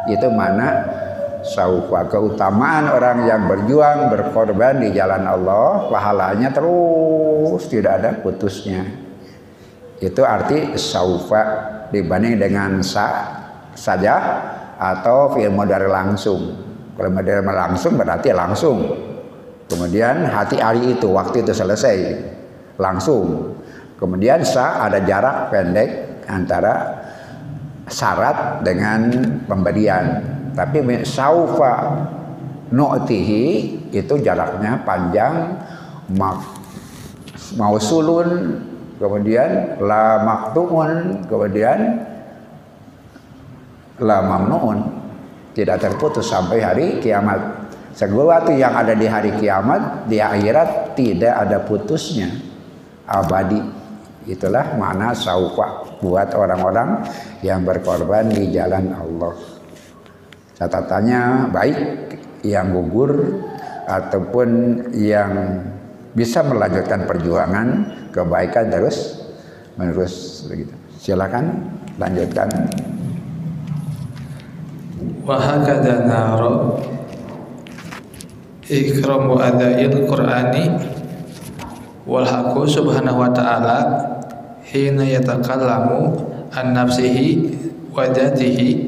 Itu 0.05 0.29
mana 0.29 0.85
saufa 1.43 2.07
keutamaan 2.07 2.87
orang 2.87 3.27
yang 3.27 3.45
berjuang 3.51 4.07
berkorban 4.09 4.79
di 4.79 4.95
jalan 4.95 5.27
Allah 5.27 5.91
pahalanya 5.91 6.49
terus 6.55 7.67
tidak 7.67 7.99
ada 7.99 8.09
putusnya. 8.23 8.87
Itu 9.99 10.23
arti 10.23 10.75
saufa 10.79 11.43
dibanding 11.91 12.39
dengan 12.39 12.79
sa 12.79 13.39
saja 13.75 14.15
atau 14.79 15.35
fi'il 15.35 15.51
mudhari 15.51 15.87
langsung. 15.87 16.55
Kalau 16.95 17.11
mudhari 17.11 17.43
langsung 17.43 17.93
berarti 17.99 18.29
langsung. 18.31 18.77
Kemudian 19.67 20.27
hati 20.27 20.59
hari 20.59 20.95
itu 20.97 21.07
waktu 21.11 21.43
itu 21.43 21.55
selesai 21.55 21.95
langsung. 22.79 23.55
Kemudian 23.95 24.43
sa 24.43 24.83
ada 24.83 24.99
jarak 24.99 25.49
pendek 25.53 25.89
antara 26.27 26.99
syarat 27.87 28.63
dengan 28.63 29.07
pemberian 29.47 30.19
tapi 30.53 30.81
saufa 31.05 32.05
nu'tihi 32.69 33.45
itu 33.93 34.13
jaraknya 34.21 34.81
panjang 34.85 35.57
mak 36.17 36.41
mausulun 37.57 38.61
kemudian 38.97 39.77
la 39.81 40.21
maktumun 40.25 41.25
kemudian 41.29 42.01
la 44.01 44.17
mamnuun 44.25 45.03
tidak 45.53 45.85
terputus 45.85 46.25
sampai 46.33 46.59
hari 46.65 46.85
kiamat. 46.97 47.61
Sesuatu 47.93 48.49
yang 48.49 48.73
ada 48.73 48.97
di 48.97 49.05
hari 49.05 49.37
kiamat 49.37 50.09
di 50.09 50.17
akhirat 50.17 50.97
tidak 50.97 51.33
ada 51.45 51.61
putusnya. 51.61 52.25
Abadi. 53.05 53.61
Itulah 54.25 54.73
mana 54.81 55.13
saufa. 55.13 56.01
Buat 56.01 56.33
orang-orang 56.33 57.05
yang 57.45 57.61
berkorban 57.61 58.33
di 58.33 58.49
jalan 58.49 58.97
Allah 58.97 59.52
catatannya 60.63 61.51
baik 61.51 61.79
yang 62.47 62.71
gugur 62.71 63.43
ataupun 63.83 64.79
yang 64.95 65.59
bisa 66.15 66.39
melanjutkan 66.45 67.03
perjuangan 67.03 67.67
kebaikan 68.15 68.71
terus 68.71 69.27
menerus 69.75 70.45
begitu. 70.47 70.71
Silakan 70.95 71.75
lanjutkan. 71.99 72.47
Wa 75.27 75.35
hakadha 75.35 76.07
naro 76.07 76.79
ikramu 78.67 79.35
adail 79.35 80.07
qur'ani 80.07 80.63
wal 82.07 82.23
haqqu 82.23 82.63
subhanahu 82.67 83.19
wa 83.19 83.31
ta'ala 83.35 83.77
hina 84.63 85.03
yatakallamu 85.03 86.15
an 86.51 86.75
nafsihi 86.75 87.55
wa 87.91 88.07
dhatihi 88.07 88.82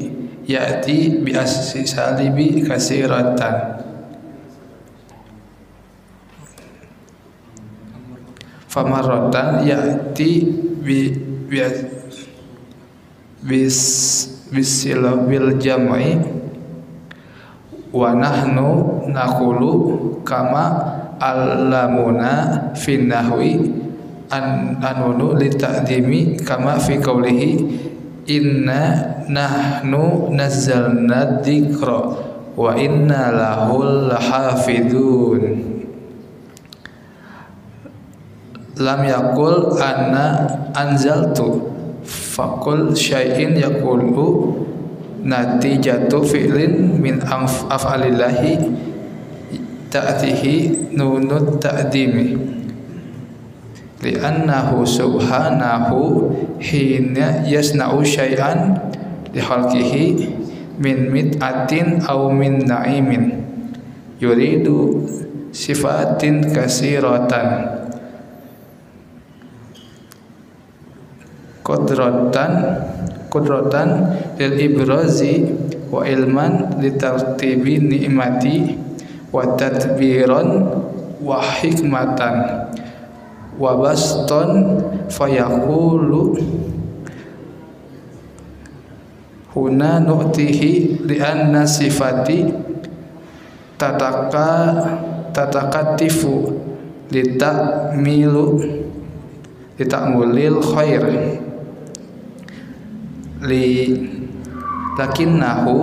ya'ti 0.46 1.26
bi 1.26 1.34
assi 1.34 1.82
salibi 1.82 2.62
kasiratan. 2.62 3.82
Famaratan 8.70 9.66
ya'ti 9.66 10.30
bi 10.80 10.98
bis 13.42 13.78
bisilabil 14.54 15.58
jam'i. 15.58 16.14
Wa 17.90 18.12
nahnu 18.14 19.02
naqulu 19.10 19.72
kama 20.22 20.64
allamuna 21.16 22.32
fin 22.76 23.08
nahwi 23.08 23.56
an 24.28 24.76
anunu 24.84 25.32
li 25.38 25.48
ta'dimi 25.48 26.36
kama 26.44 26.76
fi 26.76 27.00
qawlihi 27.00 27.50
inna 28.28 29.15
nahnu 29.28 30.32
nazzalna 30.32 31.42
dzikra 31.42 32.00
wa 32.56 32.72
inna 32.76 33.32
lahul 33.34 34.10
hafidun. 34.10 35.42
Lam 38.76 39.00
yakul 39.08 39.80
anna 39.80 40.44
anzaltu 40.76 41.64
fakul 42.04 42.92
syai'in 42.92 43.56
yaqulu 43.56 44.52
natijatu 45.24 46.20
fi'lin 46.20 47.00
min 47.00 47.16
amf- 47.24 47.64
af'alillahi 47.72 48.68
ta'tihi 49.88 50.92
nunut 50.92 51.56
ta'dimi. 51.56 52.36
Li'annahu 54.04 54.84
subhanahu 54.84 56.30
hina 56.60 57.48
yasna'u 57.48 58.04
syai'an 58.04 58.76
li 59.36 59.40
khalqihi 59.44 60.04
min 60.80 61.12
mit'atin 61.12 62.00
aw 62.08 62.32
min 62.32 62.64
na'imin. 62.64 63.36
Yuridu 64.16 65.04
sifatin 65.52 66.56
kasiratan. 66.56 67.76
Qudratan 71.60 72.52
qudratan 73.28 73.88
lil 74.40 74.54
ibrazi 74.56 75.44
wa 75.92 76.00
ilman 76.08 76.80
li 76.80 76.96
tartibi 76.96 77.76
ni'mati 77.76 78.56
wa 79.28 79.44
tadbiran 79.60 80.48
wa 81.20 81.44
hikmatan. 81.44 82.36
Wa 83.60 83.72
baston 83.76 84.80
fayaqulu 85.12 86.22
huna 89.56 90.04
nu'tihi 90.04 91.00
li 91.08 91.16
anna 91.16 91.64
sifati 91.64 92.44
tataka 93.80 94.52
tatakatifu 95.32 96.52
li 97.08 97.40
ta'milu 97.40 98.60
li 99.80 99.84
ta'mulil 99.88 100.60
khair. 100.60 101.04
Li 103.48 103.68
lakinnahu 105.00 105.76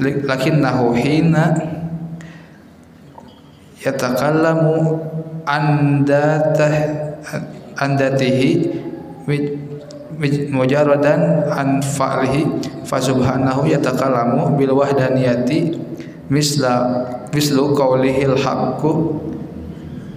lakinnahu 0.00 0.96
hina 0.96 1.52
yatakallamu 3.84 5.00
andatah 5.44 6.74
andatihi 7.80 8.50
mujaradan 10.50 11.46
an 11.46 11.78
fa'lihi 11.78 12.82
fa 12.82 12.98
subhanahu 12.98 13.70
yatakallamu 13.70 14.58
bil 14.58 14.74
wahdaniyati 14.74 15.78
misla 16.26 17.06
mislu 17.30 17.70
qaulihil 17.78 18.34
haqqu. 18.34 19.22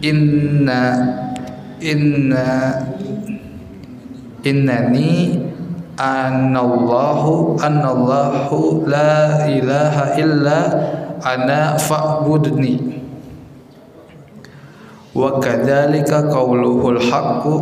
Inna 0.02 0.98
inna 1.78 2.82
innani 4.42 5.38
anallahu 6.02 7.62
anallahu 7.62 8.82
la 8.90 9.46
ilaha 9.46 10.18
illa 10.18 10.60
ana 11.22 11.78
fa'budni. 11.78 12.98
Wa 15.14 15.38
kadzalika 15.38 16.26
qauluhul 16.26 16.98
haqqu 16.98 17.56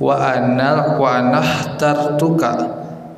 wa 0.00 0.14
anal 0.32 0.96
wa 1.00 1.20
nahtartuka. 1.20 2.50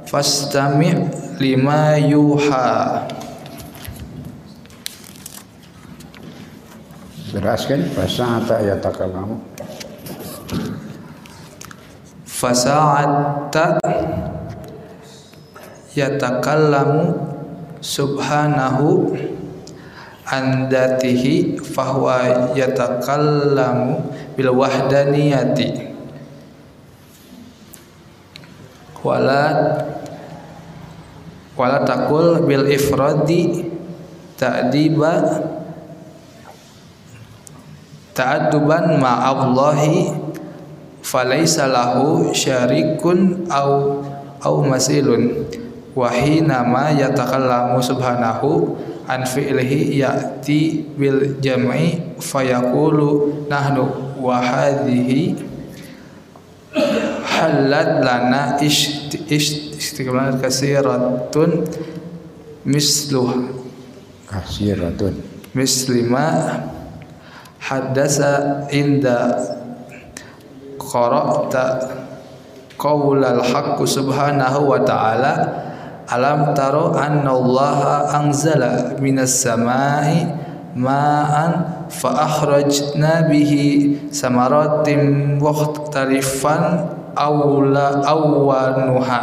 Fastami' 0.09 1.11
lima 1.39 1.99
yuha. 1.99 3.03
Jelaskan 7.35 7.91
fasa'ata 7.91 8.63
yatakallamu. 8.63 9.55
fasa'atta 12.45 13.81
yatakallamu 15.97 17.17
subhanahu 17.81 19.17
an 20.29 20.69
dzatihi 20.69 21.57
fahuwa 21.57 22.53
yatakallamu 22.53 24.03
bil 24.37 24.51
wahdaniyati 24.53 25.94
wala 29.05 29.45
wala 31.55 31.85
takul 31.85 32.43
bil 32.49 32.67
ifradi 32.67 33.69
ta'diba 34.35 35.45
ta'adduban 38.17 38.99
ma'allahi 38.99 40.11
falaisa 41.05 41.69
lahu 41.69 42.33
syarikun 42.33 43.47
au 43.53 44.01
au 44.41 44.57
masilun. 44.65 45.47
Wa 45.95 46.11
hina 46.11 46.67
ma 46.67 46.91
yatakallamu 46.91 47.79
subhanahu 47.79 48.75
an 49.07 49.23
fi'lihi 49.23 50.03
ya'ti 50.03 50.91
bil 50.99 51.39
jam'i 51.39 52.19
fayaqulu 52.19 53.47
nahnu 53.47 54.17
wa 54.19 54.43
hadhihi 54.43 55.39
halat 57.35 57.91
lana 58.07 58.43
istiqlal 58.63 60.39
kasiratun 60.39 61.67
misluh 62.65 63.51
Kasiratun. 64.31 65.15
mislima 65.55 66.27
hadasa 67.63 68.67
inda 68.75 69.39
qara'ta 70.81 71.67
qaulal 72.75 73.41
haqq 73.41 73.79
subhanahu 73.87 74.69
wa 74.75 74.83
ta'ala 74.83 75.33
alam 76.11 76.53
taro 76.53 76.93
anna 76.99 77.33
allaha 77.33 78.13
anzala 78.13 78.99
minas 79.01 79.41
samai 79.41 80.29
ma'an 80.77 81.87
fa 81.89 82.11
akhrajna 82.29 83.31
bihi 83.31 84.11
samaratin 84.11 85.39
mukhtalifan 85.41 86.93
awla 87.17 88.03
awwanuha. 88.03 89.23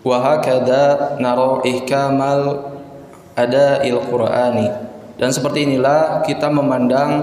Wa 0.00 0.16
hakadha 0.16 1.16
nara 1.20 1.60
ihkamal 1.64 2.72
ada'il 3.36 4.00
qur'ani. 4.08 4.68
Dan 5.20 5.28
seperti 5.28 5.68
inilah 5.68 6.24
kita 6.24 6.48
memandang 6.48 7.20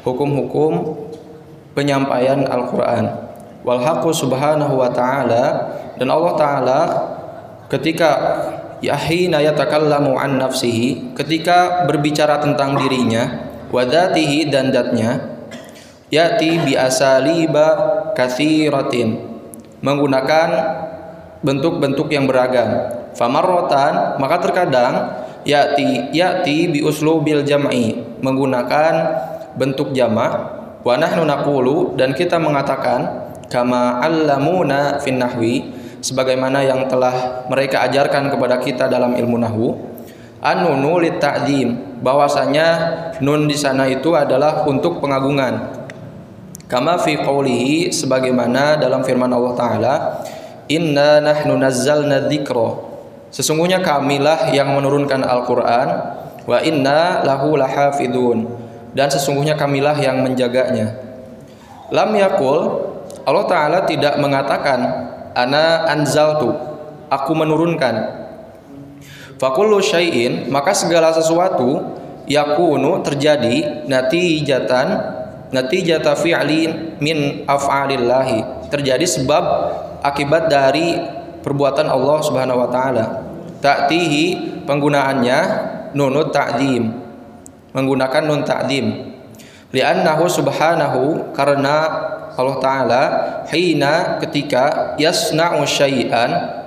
hukum-hukum 0.00 0.96
penyampaian 1.76 2.48
Al-Qur'an. 2.48 3.04
Wal 3.64 3.80
haqqu 3.80 4.08
subhanahu 4.12 4.80
wa 4.80 4.88
ta'ala. 4.88 5.44
Dan 6.00 6.08
Allah 6.08 6.32
taala 6.34 6.80
ketika 7.68 8.10
yahina 8.84 9.40
yatakallamu 9.40 10.20
an 10.20 10.36
nafsihi 10.36 11.16
ketika 11.16 11.88
berbicara 11.88 12.42
tentang 12.44 12.76
dirinya 12.76 13.48
wa 13.72 13.80
dzatihi 13.80 14.52
dan 14.52 14.68
datnya 14.68 15.40
yati 16.12 16.60
bi 16.60 16.76
asaliba 16.76 17.66
katsiratin 18.16 19.20
menggunakan 19.84 20.48
bentuk-bentuk 21.44 22.08
yang 22.08 22.24
beragam. 22.24 22.88
Famarrotan 23.14 24.18
maka 24.18 24.42
terkadang 24.42 24.94
yati 25.46 26.10
yati 26.10 26.66
bi 26.72 26.80
uslubil 26.82 27.44
jam'i 27.44 28.00
menggunakan 28.24 28.92
bentuk 29.54 29.94
jamak 29.94 30.32
wa 30.82 30.94
nahnu 30.98 31.22
naqulu 31.28 31.94
dan 31.94 32.16
kita 32.16 32.40
mengatakan 32.40 33.30
kama 33.52 34.02
allamuna 34.02 34.98
fin 34.98 35.20
nahwi 35.20 35.70
sebagaimana 36.02 36.64
yang 36.64 36.90
telah 36.90 37.46
mereka 37.46 37.86
ajarkan 37.86 38.32
kepada 38.34 38.58
kita 38.58 38.88
dalam 38.88 39.14
ilmu 39.14 39.36
nahwu. 39.38 39.68
Anunu 40.44 41.00
lit 41.00 41.24
ta'zim 41.24 42.00
bahwasanya 42.04 42.68
nun 43.24 43.48
di 43.48 43.56
sana 43.56 43.88
itu 43.88 44.12
adalah 44.12 44.68
untuk 44.68 45.00
pengagungan 45.00 45.83
kama 46.66 46.96
fi 47.00 47.20
qoulihi 47.20 47.92
sebagaimana 47.92 48.80
dalam 48.80 49.04
firman 49.04 49.28
Allah 49.30 49.52
taala 49.54 49.94
inna 50.68 51.20
nahnu 51.20 51.60
nazzalna 51.60 52.28
dzikra. 52.28 52.92
Sesungguhnya 53.34 53.82
kamilah 53.82 54.54
yang 54.54 54.70
menurunkan 54.72 55.26
Al-Qur'an 55.26 55.88
wa 56.46 56.58
inna 56.62 57.26
lahu 57.26 57.58
lahafidun 57.58 58.46
dan 58.94 59.10
sesungguhnya 59.10 59.58
kamilah 59.58 59.98
yang 59.98 60.22
menjaganya. 60.22 60.94
Lam 61.90 62.14
yakul 62.14 62.80
Allah 63.26 63.44
taala 63.50 63.78
tidak 63.84 64.16
mengatakan 64.22 64.80
ana 65.34 65.84
anzaltu 65.90 66.54
aku 67.10 67.32
menurunkan. 67.34 68.24
Fakullu 69.34 69.82
syai'in 69.82 70.46
maka 70.48 70.70
segala 70.70 71.10
sesuatu 71.10 71.82
yakunu 72.30 73.02
terjadi 73.02 73.84
natijatan 73.90 74.86
natijata 75.54 76.18
fi'lin 76.18 76.98
min 76.98 77.46
af'alillahi. 77.46 78.68
Terjadi 78.74 79.06
sebab 79.06 79.44
akibat 80.02 80.50
dari 80.50 80.98
perbuatan 81.46 81.86
Allah 81.86 82.18
Subhanahu 82.26 82.58
wa 82.58 82.68
taala. 82.74 83.22
Ta'tihi 83.62 84.24
penggunaannya 84.66 85.38
nunut 85.94 86.34
ta'dim 86.34 86.90
menggunakan 87.74 88.22
nun 88.26 88.42
ta'dim 88.42 88.86
li'annahu 89.74 90.26
subhanahu 90.30 91.34
karena 91.34 91.76
Allah 92.34 92.56
taala 92.58 93.02
hina 93.50 94.18
ketika 94.22 94.94
yasna'u 94.98 95.62
syai'an 95.66 96.62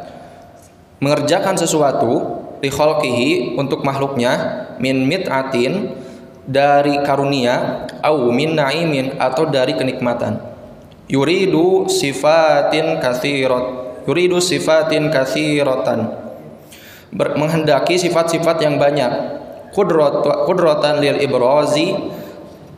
mengerjakan 1.04 1.56
sesuatu 1.60 2.44
li 2.64 2.72
untuk 3.56 3.86
makhluknya 3.86 4.66
min 4.82 5.06
mit'atin 5.06 5.94
dari 6.48 7.04
karunia 7.04 7.86
au 8.00 8.32
min 8.32 8.56
na'imin 8.56 9.20
atau 9.20 9.46
dari 9.52 9.76
kenikmatan. 9.76 10.40
Yuridu 11.12 11.92
sifatin 11.92 13.04
kathirat 13.04 13.88
yuridu 14.08 14.40
sifatin 14.40 15.12
kathiratan. 15.12 16.26
Menghendaki 17.12 18.00
sifat-sifat 18.00 18.64
yang 18.64 18.80
banyak. 18.80 19.12
Kudrot 19.76 20.24
kudrotan 20.48 21.04
lil 21.04 21.20
ibrazi 21.22 21.94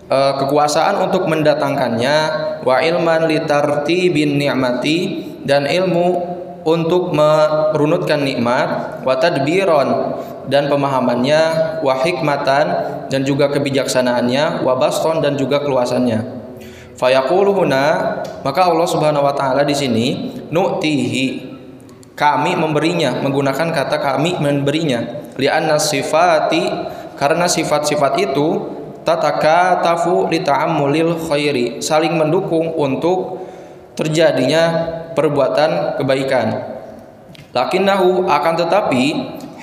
uh, 0.09 0.33
kekuasaan 0.41 0.99
untuk 1.07 1.29
mendatangkannya 1.29 2.17
wa 2.65 2.75
ilman 2.81 3.29
litartibin 3.29 4.35
ni'mati 4.35 4.99
dan 5.45 5.63
ilmu 5.63 6.37
untuk 6.67 7.15
merunutkan 7.15 8.25
nikmat 8.25 8.99
wa 9.05 9.15
tadbiron 9.15 9.89
dan 10.49 10.67
pemahamannya 10.67 11.41
wa 11.85 11.93
hikmatan 12.01 12.65
dan 13.07 13.21
juga 13.23 13.47
kebijaksanaannya 13.53 14.65
wa 14.65 14.73
baston 14.75 15.21
dan 15.21 15.37
juga 15.37 15.61
keluasannya. 15.61 16.39
Fayaqulu 16.99 17.55
maka 18.43 18.61
Allah 18.67 18.87
Subhanahu 18.89 19.23
wa 19.23 19.31
taala 19.31 19.63
di 19.63 19.71
sini 19.71 20.07
nu'tihi. 20.51 21.47
Kami 22.19 22.51
memberinya 22.59 23.15
menggunakan 23.23 23.71
kata 23.71 23.95
kami 24.03 24.35
memberinya. 24.43 25.31
Li'anna 25.39 25.79
sifati 25.79 26.67
karena 27.15 27.47
sifat-sifat 27.47 28.19
itu 28.19 28.47
tataka 29.07 29.79
tafu 29.79 30.27
li 30.27 30.43
ta'ammulil 30.43 31.15
khairi 31.31 31.79
saling 31.79 32.19
mendukung 32.19 32.75
untuk 32.75 33.47
terjadinya 33.95 34.63
perbuatan 35.15 35.95
kebaikan. 36.03 36.47
Lakinnahu 37.55 38.27
akan 38.27 38.53
tetapi 38.67 39.03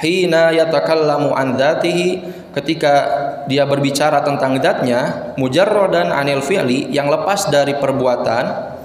hina 0.00 0.52
yatakallamu 0.52 1.32
an 1.32 1.56
dzatihi 1.56 2.20
ketika 2.56 2.92
dia 3.46 3.68
berbicara 3.68 4.24
tentang 4.24 4.56
zatnya 4.60 5.32
mujarradan 5.36 6.12
anil 6.12 6.40
fi'li 6.40 6.92
yang 6.92 7.08
lepas 7.12 7.48
dari 7.52 7.76
perbuatan 7.76 8.76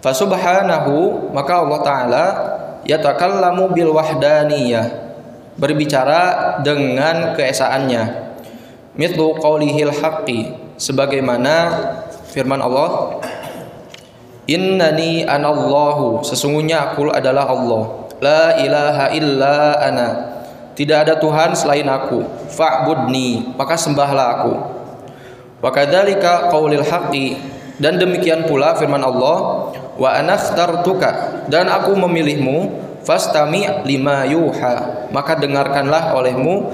fasubhanahu 0.00 1.28
maka 1.32 1.52
Allah 1.60 1.80
taala 1.84 2.24
yatakallamu 2.88 3.70
bil 3.76 3.92
wahdaniyah. 3.92 5.06
Berbicara 5.58 6.62
dengan 6.62 7.34
keesaannya. 7.34 8.30
Mithlu 8.94 9.34
qaulihil 9.42 9.90
haqqi 9.90 10.54
sebagaimana 10.78 11.54
firman 12.30 12.62
Allah 12.62 13.18
Innani 14.48 15.28
anallahu 15.28 16.24
sesungguhnya 16.24 16.90
aku 16.90 17.12
adalah 17.12 17.52
Allah. 17.52 18.08
La 18.18 18.56
ilaha 18.56 19.12
illa 19.12 19.76
ana 19.76 20.27
tidak 20.78 21.10
ada 21.10 21.14
Tuhan 21.18 21.58
selain 21.58 21.90
aku 21.90 22.22
fa'budni 22.54 23.58
maka 23.58 23.74
sembahlah 23.74 24.26
aku 24.38 24.54
wa 25.58 25.70
kadzalika 25.74 26.54
qaulil 26.54 26.86
haqqi 26.86 27.34
dan 27.82 27.98
demikian 27.98 28.46
pula 28.46 28.78
firman 28.78 29.02
Allah 29.02 29.74
wa 29.98 30.08
anakhtartuka 30.14 31.42
dan 31.50 31.66
aku 31.66 31.98
memilihmu 31.98 32.70
fastami 33.02 33.66
lima 33.82 34.22
yuha 34.30 35.10
maka 35.10 35.34
dengarkanlah 35.34 36.14
olehmu 36.14 36.70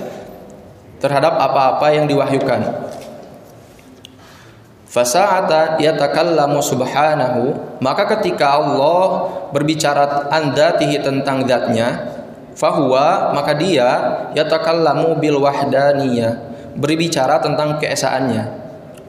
terhadap 1.05 1.37
apa-apa 1.37 1.93
yang 1.93 2.09
diwahyukan. 2.09 2.65
Fasa'ata 4.89 5.83
yatakallamu 5.83 6.63
subhanahu 6.63 7.77
maka 7.83 8.09
ketika 8.17 8.57
Allah 8.57 9.29
berbicara 9.51 10.31
andatihi 10.33 11.03
tentang 11.03 11.45
zatnya 11.45 12.14
fahuwa 12.55 13.35
maka 13.35 13.53
dia 13.59 13.89
yatakallamu 14.35 15.19
bil 15.19 15.43
wahdaniyah 15.43 16.55
berbicara 16.75 17.39
tentang 17.39 17.79
keesaannya. 17.79 18.63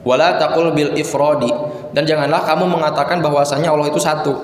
Wala 0.06 0.38
taqul 0.38 0.70
bil 0.70 0.94
ifradi. 0.94 1.50
Dan 1.90 2.06
janganlah 2.06 2.46
kamu 2.46 2.70
mengatakan 2.70 3.18
bahwasanya 3.18 3.74
Allah 3.74 3.90
itu 3.90 3.98
satu. 3.98 4.34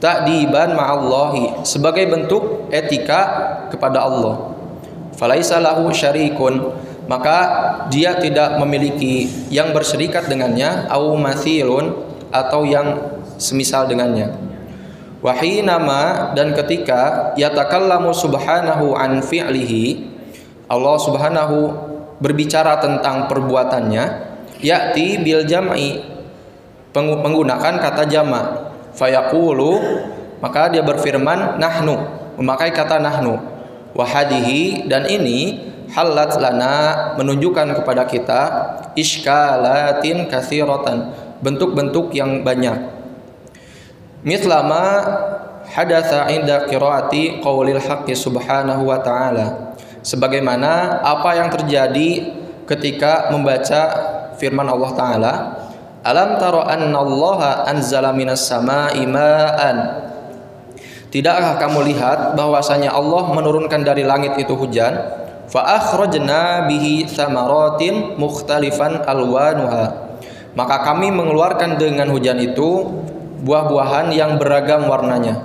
Ta'diban 0.00 0.72
ma'allahi. 0.72 1.60
Sebagai 1.68 2.08
bentuk 2.08 2.72
etika 2.72 3.20
kepada 3.68 4.08
Allah. 4.08 4.56
Falaisa 5.20 5.60
lahu 5.60 5.92
syarikun. 5.92 6.72
Maka 7.04 7.36
dia 7.92 8.16
tidak 8.16 8.56
memiliki 8.56 9.28
yang 9.52 9.74
berserikat 9.74 10.30
dengannya 10.30 10.88
au 10.88 11.18
mathilun 11.18 11.92
atau 12.30 12.62
yang 12.62 13.18
semisal 13.34 13.90
dengannya 13.90 14.49
wahinama 15.20 16.32
dan 16.32 16.56
ketika 16.56 17.32
yatakallamu 17.36 18.12
subhanahu 18.12 18.96
an 18.96 19.20
fi'lihi 19.20 20.10
Allah 20.70 20.96
subhanahu 21.02 21.56
berbicara 22.22 22.78
tentang 22.78 23.26
perbuatannya 23.26 24.04
yakti 24.62 25.18
bil 25.18 25.42
jam'i. 25.42 25.98
Menggunakan 26.94 27.78
kata 27.78 28.06
jama. 28.06 28.70
Fayaqulu 28.94 29.78
maka 30.42 30.70
dia 30.70 30.82
berfirman 30.82 31.58
nahnu 31.58 31.98
memakai 32.38 32.70
kata 32.70 33.02
nahnu. 33.02 33.38
Wahadihi 33.90 34.86
dan 34.86 35.10
ini 35.10 35.70
halat 35.90 36.38
lana 36.38 36.74
menunjukkan 37.18 37.82
kepada 37.82 38.06
kita 38.06 38.42
iskalatin 38.94 40.30
kathiratan 40.30 41.10
bentuk-bentuk 41.42 42.14
yang 42.14 42.46
banyak 42.46 42.99
mislama 44.26 44.84
hadatha 45.70 46.28
inda 46.32 46.66
qiraati 46.68 47.40
qaulil 47.40 47.80
haqqi 47.80 48.12
subhanahu 48.16 48.88
wa 48.88 48.98
ta'ala 49.00 49.76
sebagaimana 50.00 51.04
apa 51.04 51.36
yang 51.36 51.48
terjadi 51.52 52.32
ketika 52.64 53.28
membaca 53.32 53.82
firman 54.40 54.66
Allah 54.68 54.90
taala 54.96 55.32
alam 56.00 56.40
taro 56.40 56.64
annallaha 56.64 57.68
anzala 57.68 58.14
minas 58.16 58.48
sama'i 58.48 59.04
ma'an 59.04 60.08
Tidakkah 61.10 61.58
kamu 61.58 61.90
lihat 61.90 62.38
bahwasanya 62.38 62.94
Allah 62.94 63.34
menurunkan 63.34 63.82
dari 63.82 64.06
langit 64.06 64.38
itu 64.38 64.54
hujan? 64.54 64.94
Fa 65.50 65.82
akhrajna 65.82 66.70
bihi 66.70 67.02
thamaratin 67.10 68.14
mukhtalifan 68.14 69.02
alwanuha. 69.02 70.14
Maka 70.54 70.86
kami 70.86 71.10
mengeluarkan 71.10 71.82
dengan 71.82 72.14
hujan 72.14 72.38
itu 72.38 72.94
buah-buahan 73.40 74.12
yang 74.12 74.36
beragam 74.36 74.86
warnanya. 74.86 75.36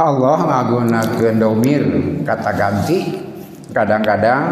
Allah 0.00 0.38
menggunakan 0.48 1.36
domir 1.36 1.84
kata 2.24 2.50
ganti. 2.56 3.28
Kadang-kadang 3.70 4.42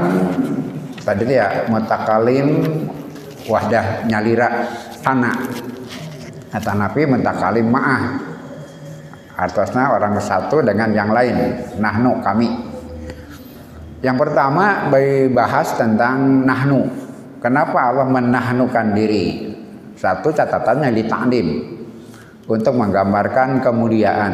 tadi 1.03 1.27
ya 1.27 1.67
mutakalim 1.67 2.63
wahdah 3.51 4.07
nyalira 4.07 4.71
tanah 5.03 5.37
kata 6.53 6.73
nabi 6.77 7.03
mutakalim 7.09 7.67
ma'ah. 7.67 8.03
Atasnya 9.39 9.95
orang 9.95 10.19
satu 10.19 10.63
dengan 10.67 10.91
yang 10.91 11.15
lain 11.15 11.35
nahnu 11.79 12.19
kami. 12.23 12.51
Yang 14.03 14.17
pertama 14.27 14.91
bahas 15.31 15.75
tentang 15.79 16.43
nahnu. 16.43 16.91
Kenapa 17.39 17.95
Allah 17.95 18.07
menahnukan 18.11 18.99
diri 18.99 19.48
satu 19.99 20.31
catatannya 20.31 20.95
di 20.95 21.03
ta'lim 21.11 21.49
untuk 22.47 22.75
menggambarkan 22.79 23.59
kemuliaan. 23.59 24.33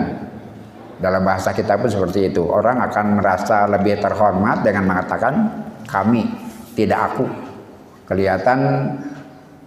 Dalam 0.95 1.27
bahasa 1.27 1.51
kita 1.51 1.75
pun 1.81 1.91
seperti 1.91 2.31
itu. 2.31 2.47
Orang 2.47 2.79
akan 2.79 3.19
merasa 3.19 3.67
lebih 3.67 3.99
terhormat 3.99 4.63
dengan 4.63 4.87
mengatakan 4.87 5.35
kami 5.89 6.23
tidak 6.79 7.13
aku. 7.13 7.27
Kelihatan 8.05 8.59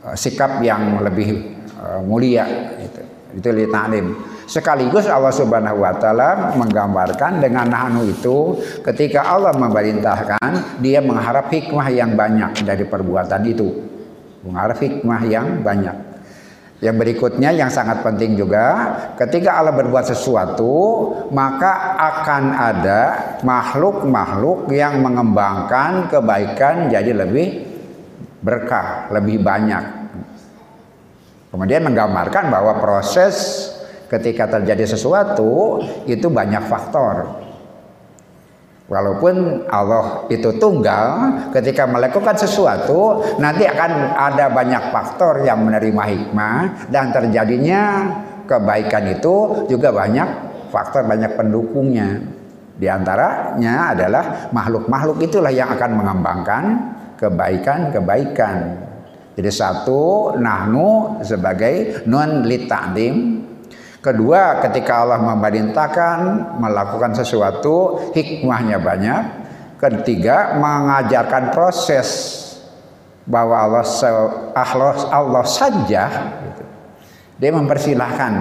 uh, 0.06 0.16
sikap 0.16 0.64
yang 0.64 1.02
lebih 1.04 1.58
uh, 1.78 2.00
mulia 2.06 2.46
itu 2.80 3.02
itu 3.36 3.50
li 3.52 3.68
Sekaligus 4.48 5.12
Allah 5.12 5.36
Subhanahu 5.36 5.84
wa 5.84 5.92
taala 6.00 6.56
menggambarkan 6.56 7.44
dengan 7.44 7.68
nahnu 7.68 8.08
itu 8.08 8.56
ketika 8.80 9.28
Allah 9.28 9.52
memerintahkan 9.52 10.80
dia 10.80 11.04
mengharap 11.04 11.52
hikmah 11.52 11.92
yang 11.92 12.16
banyak 12.16 12.64
dari 12.64 12.88
perbuatan 12.88 13.44
itu. 13.44 13.97
Mengharap 14.48 14.80
hikmah 14.80 15.22
yang 15.28 15.60
banyak. 15.60 16.08
Yang 16.78 16.96
berikutnya 17.02 17.50
yang 17.58 17.74
sangat 17.74 18.06
penting 18.06 18.38
juga, 18.38 18.94
ketika 19.18 19.58
Allah 19.58 19.74
berbuat 19.74 20.14
sesuatu, 20.14 20.74
maka 21.34 21.98
akan 21.98 22.44
ada 22.54 23.02
makhluk-makhluk 23.42 24.70
yang 24.70 25.02
mengembangkan 25.02 26.06
kebaikan 26.06 26.86
jadi 26.94 27.18
lebih 27.18 27.66
berkah, 28.46 29.10
lebih 29.10 29.42
banyak. 29.42 29.84
Kemudian 31.50 31.82
menggambarkan 31.82 32.54
bahwa 32.54 32.78
proses 32.78 33.66
ketika 34.06 34.46
terjadi 34.46 34.86
sesuatu 34.86 35.82
itu 36.06 36.30
banyak 36.30 36.62
faktor. 36.70 37.47
Walaupun 38.88 39.68
Allah 39.68 40.24
itu 40.32 40.56
tunggal, 40.56 41.36
ketika 41.52 41.84
melakukan 41.84 42.40
sesuatu 42.40 43.20
nanti 43.36 43.68
akan 43.68 44.16
ada 44.16 44.48
banyak 44.48 44.96
faktor 44.96 45.44
yang 45.44 45.60
menerima 45.68 46.04
hikmah 46.08 46.88
dan 46.88 47.12
terjadinya 47.12 48.08
kebaikan 48.48 49.12
itu 49.12 49.68
juga 49.68 49.92
banyak 49.92 50.30
faktor 50.72 51.04
banyak 51.04 51.36
pendukungnya. 51.36 52.24
Di 52.80 52.88
antaranya 52.88 53.92
adalah 53.92 54.24
makhluk-makhluk 54.56 55.20
itulah 55.20 55.52
yang 55.52 55.68
akan 55.76 55.92
mengembangkan 55.92 56.64
kebaikan-kebaikan. 57.20 58.88
Jadi 59.36 59.52
satu 59.52 60.34
nahnu 60.40 61.20
sebagai 61.28 62.08
non 62.08 62.48
litakdim 62.48 63.44
Kedua, 64.08 64.64
ketika 64.64 65.04
Allah 65.04 65.20
memerintahkan 65.20 66.18
melakukan 66.64 67.12
sesuatu, 67.12 68.08
hikmahnya 68.16 68.80
banyak. 68.80 69.22
Ketiga, 69.76 70.56
mengajarkan 70.56 71.52
proses 71.52 72.08
bahwa 73.28 73.68
Allah 73.68 73.84
Allah, 74.56 74.96
Allah 75.12 75.44
saja 75.44 76.08
gitu. 76.40 76.64
dia 77.36 77.52
mempersilahkan 77.52 78.34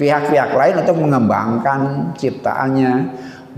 pihak-pihak 0.00 0.56
lain 0.56 0.80
untuk 0.80 0.96
mengembangkan 0.96 1.80
ciptaannya, 2.16 2.92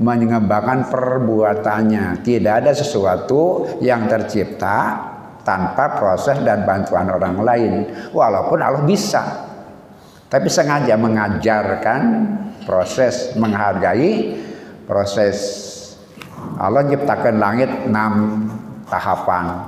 mengembangkan 0.03 0.91
perbuatannya. 0.91 2.27
Tidak 2.27 2.55
ada 2.59 2.75
sesuatu 2.75 3.71
yang 3.79 4.11
tercipta 4.11 4.99
tanpa 5.47 5.95
proses 5.95 6.43
dan 6.43 6.67
bantuan 6.67 7.07
orang 7.07 7.39
lain. 7.39 7.73
Walaupun 8.11 8.59
Allah 8.59 8.83
bisa 8.83 9.46
tapi 10.27 10.51
sengaja 10.51 10.99
mengajarkan 10.99 12.03
proses 12.67 13.35
menghargai 13.39 14.35
proses. 14.87 15.39
Allah 16.59 16.87
menciptakan 16.87 17.35
langit 17.39 17.71
enam 17.87 18.47
tahapan. 18.87 19.67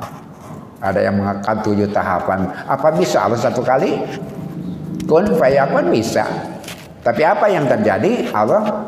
Ada 0.79 1.11
yang 1.11 1.19
mengatakan 1.19 1.59
tujuh 1.67 1.91
tahapan. 1.91 2.47
Apa 2.71 2.95
bisa 2.95 3.27
Allah 3.27 3.39
satu 3.39 3.67
kali? 3.67 3.99
Kun 5.11 5.35
fayakun 5.35 5.91
bisa. 5.91 6.23
Tapi 7.03 7.23
apa 7.27 7.51
yang 7.51 7.67
terjadi? 7.67 8.31
Allah 8.31 8.87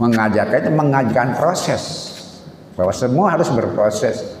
mengajarkan 0.00 0.58
itu 0.64 0.72
mengajarkan 0.72 1.36
proses. 1.36 2.12
Bahwa 2.72 2.92
semua 2.92 3.36
harus 3.36 3.52
berproses. 3.52 4.36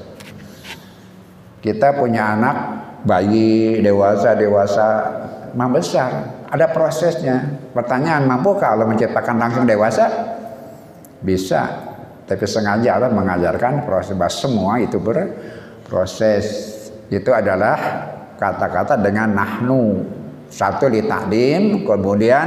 Kita 1.60 1.96
punya 1.96 2.36
anak 2.36 2.56
bayi 3.04 3.80
dewasa 3.80 4.32
dewasa 4.34 4.88
membesar 5.56 6.44
ada 6.52 6.66
prosesnya. 6.68 7.56
Pertanyaan, 7.72 8.28
mampukah 8.28 8.76
Allah 8.76 8.86
menciptakan 8.86 9.40
langsung 9.40 9.64
dewasa? 9.64 10.06
Bisa. 11.24 11.88
Tapi 12.28 12.44
sengaja 12.44 13.00
Allah 13.00 13.10
mengajarkan 13.10 13.88
proses 13.88 14.18
semua 14.36 14.76
itu 14.78 15.00
berproses. 15.00 16.46
Itu 17.08 17.32
adalah 17.32 17.78
kata-kata 18.36 19.00
dengan 19.00 19.32
nahnu. 19.32 20.04
Satu 20.46 20.86
di 20.86 21.02
takdim, 21.02 21.82
kemudian 21.82 22.46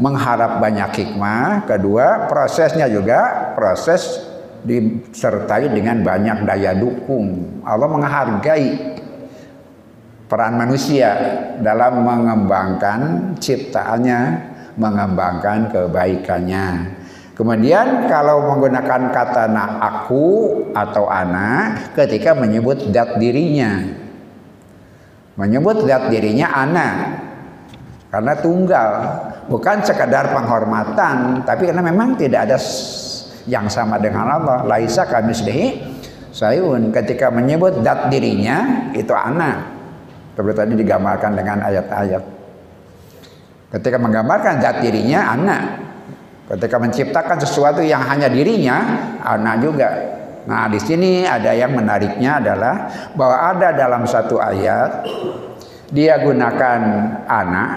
mengharap 0.00 0.58
banyak 0.58 0.90
hikmah. 0.96 1.68
Kedua, 1.68 2.26
prosesnya 2.26 2.90
juga 2.90 3.52
proses 3.54 4.26
disertai 4.64 5.70
dengan 5.70 6.02
banyak 6.02 6.42
daya 6.48 6.74
dukung. 6.74 7.60
Allah 7.64 7.88
menghargai 7.88 8.98
peran 10.30 10.54
manusia 10.54 11.10
dalam 11.58 12.06
mengembangkan 12.06 13.34
ciptaannya, 13.42 14.20
mengembangkan 14.78 15.74
kebaikannya. 15.74 16.66
Kemudian 17.34 18.06
kalau 18.06 18.46
menggunakan 18.54 19.10
kata 19.10 19.50
na 19.50 19.82
aku 19.82 20.54
atau 20.70 21.10
ana 21.10 21.74
ketika 21.98 22.38
menyebut 22.38 22.94
zat 22.94 23.18
dirinya. 23.18 23.90
Menyebut 25.34 25.82
zat 25.82 26.14
dirinya 26.14 26.46
ana. 26.54 26.88
Karena 28.10 28.34
tunggal, 28.38 28.88
bukan 29.46 29.86
sekadar 29.86 30.34
penghormatan, 30.34 31.46
tapi 31.46 31.70
karena 31.70 31.78
memang 31.78 32.18
tidak 32.18 32.50
ada 32.50 32.58
yang 33.46 33.70
sama 33.70 34.02
dengan 34.02 34.26
Allah. 34.26 34.66
Laisa 34.66 35.06
kami 35.06 35.30
sedih 35.30 35.78
sayun 36.34 36.90
ketika 36.94 37.30
menyebut 37.32 37.82
zat 37.82 38.10
dirinya 38.12 38.90
itu 38.92 39.14
ana 39.14 39.79
seperti 40.34 40.56
tadi 40.56 40.74
digambarkan 40.78 41.32
dengan 41.36 41.58
ayat-ayat. 41.66 42.22
Ketika 43.70 43.96
menggambarkan 44.02 44.58
zat 44.58 44.82
dirinya 44.82 45.30
anak. 45.30 45.62
Ketika 46.50 46.82
menciptakan 46.82 47.38
sesuatu 47.38 47.78
yang 47.78 48.02
hanya 48.02 48.26
dirinya, 48.26 48.82
anak 49.22 49.62
juga. 49.62 49.88
Nah, 50.50 50.66
di 50.66 50.82
sini 50.82 51.22
ada 51.22 51.54
yang 51.54 51.78
menariknya 51.78 52.42
adalah 52.42 52.90
bahwa 53.14 53.54
ada 53.54 53.70
dalam 53.70 54.02
satu 54.02 54.42
ayat 54.42 55.06
dia 55.94 56.18
gunakan 56.22 56.80
anak 57.26 57.70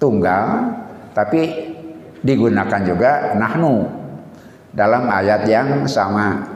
tunggal 0.00 0.70
tapi 1.16 1.72
digunakan 2.20 2.80
juga 2.84 3.32
nahnu 3.36 3.88
dalam 4.72 5.08
ayat 5.08 5.44
yang 5.48 5.68
sama 5.88 6.53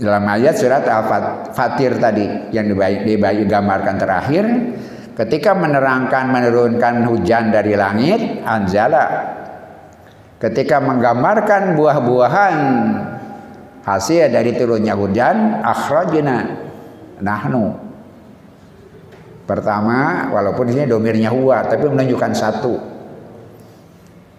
dalam 0.00 0.24
ayat 0.24 0.56
surat 0.56 0.80
Al-Fatir 0.88 2.00
tadi 2.00 2.24
yang 2.56 2.72
digambarkan 2.72 4.00
terakhir 4.00 4.44
ketika 5.12 5.52
menerangkan 5.52 6.32
menurunkan 6.32 7.04
hujan 7.04 7.52
dari 7.52 7.76
langit 7.76 8.40
anzala. 8.48 9.36
Ketika 10.40 10.80
menggambarkan 10.80 11.76
buah-buahan 11.76 12.56
hasil 13.84 14.32
dari 14.32 14.56
turunnya 14.56 14.96
hujan 14.96 15.60
akhrajna 15.60 16.36
nahnu. 17.20 17.76
Pertama 19.44 20.32
walaupun 20.32 20.72
ini 20.72 20.88
domirnya 20.88 21.28
huwa 21.28 21.60
tapi 21.68 21.84
menunjukkan 21.92 22.32
satu. 22.32 22.72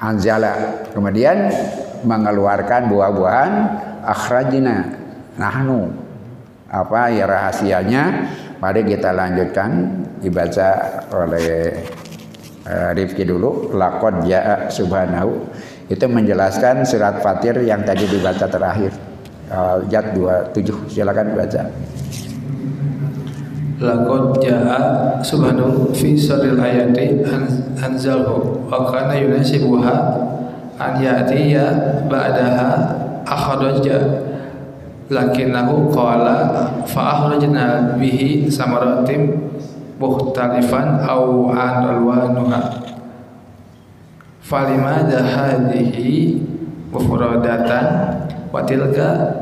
Anzala. 0.01 0.89
Kemudian 0.89 1.53
mengeluarkan 2.01 2.89
buah-buahan 2.89 3.51
akhrajna 4.01 5.00
nahnu. 5.41 5.89
Apa 6.69 7.09
ya 7.09 7.25
rahasianya? 7.25 8.29
Mari 8.61 8.85
kita 8.85 9.09
lanjutkan 9.09 9.89
dibaca 10.21 11.01
oleh 11.09 11.73
uh, 12.69 12.93
Rifki 12.93 13.25
dulu. 13.25 13.73
Lakon 13.73 14.29
ya 14.29 14.69
subhanahu. 14.69 15.49
Itu 15.89 16.05
menjelaskan 16.07 16.85
surat 16.85 17.19
fatir 17.19 17.57
yang 17.65 17.81
tadi 17.81 18.05
dibaca 18.05 18.45
terakhir. 18.45 18.93
Uh, 19.51 19.83
jat 19.91 20.15
27 20.15 20.87
silakan 20.87 21.35
baca 21.35 21.67
Lakon 23.83 24.31
jaa 24.39 25.19
subhanahu 25.19 25.91
fi 25.91 26.15
sadril 26.15 26.55
ayati 26.55 27.19
anzalhu. 27.81 28.63
Wa 28.71 28.87
kana 28.87 29.17
yunasibuha 29.19 29.95
an 30.79 31.01
ya'tiya 31.01 31.65
ba'daha 32.07 32.95
akhraja 33.25 34.30
lakinnahu 35.11 35.91
qala 35.91 36.71
fa 36.87 37.01
akhrajna 37.19 37.99
bihi 37.99 38.47
samaratim 38.47 39.51
mukhtalifan 39.99 41.03
aw 41.03 41.51
an 41.51 41.99
alwanuha. 41.99 42.61
Falimada 44.39 45.19
hadhihi 45.19 46.39
mufradatan 46.91 47.87
wa 48.51 48.63
tilka 48.63 49.35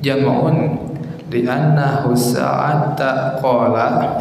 jam'un 0.00 0.80
li 1.28 1.44
annahu 1.44 2.16
sa'ata 2.16 3.40
qala 3.40 4.16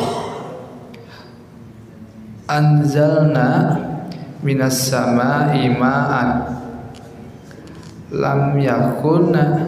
anzalna 2.46 3.80
minas 4.46 4.94
sama'i 4.94 5.74
ma'an 5.74 6.46
lam 8.14 8.54
yakuna 8.62 9.64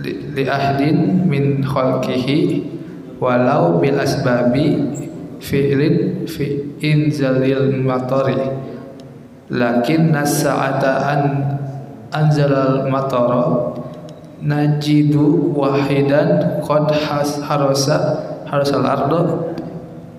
li 0.00 0.44
ahdin 0.48 1.28
min 1.28 1.60
khalqihi 1.64 2.64
walau 3.20 3.78
bil 3.80 4.00
asbabi 4.00 4.80
fi'lin 5.40 6.24
fi 6.24 6.76
inzalil 6.80 7.80
matari. 7.84 8.38
Lakin 9.50 10.14
nas'ata 10.14 10.92
an 11.10 11.22
anzalal 12.14 12.86
matara 12.88 13.76
najidu 14.40 15.52
wahidan 15.52 16.62
qad 16.64 16.88
harasa 16.96 17.98
harasal 18.48 18.82
ardo 18.82 19.52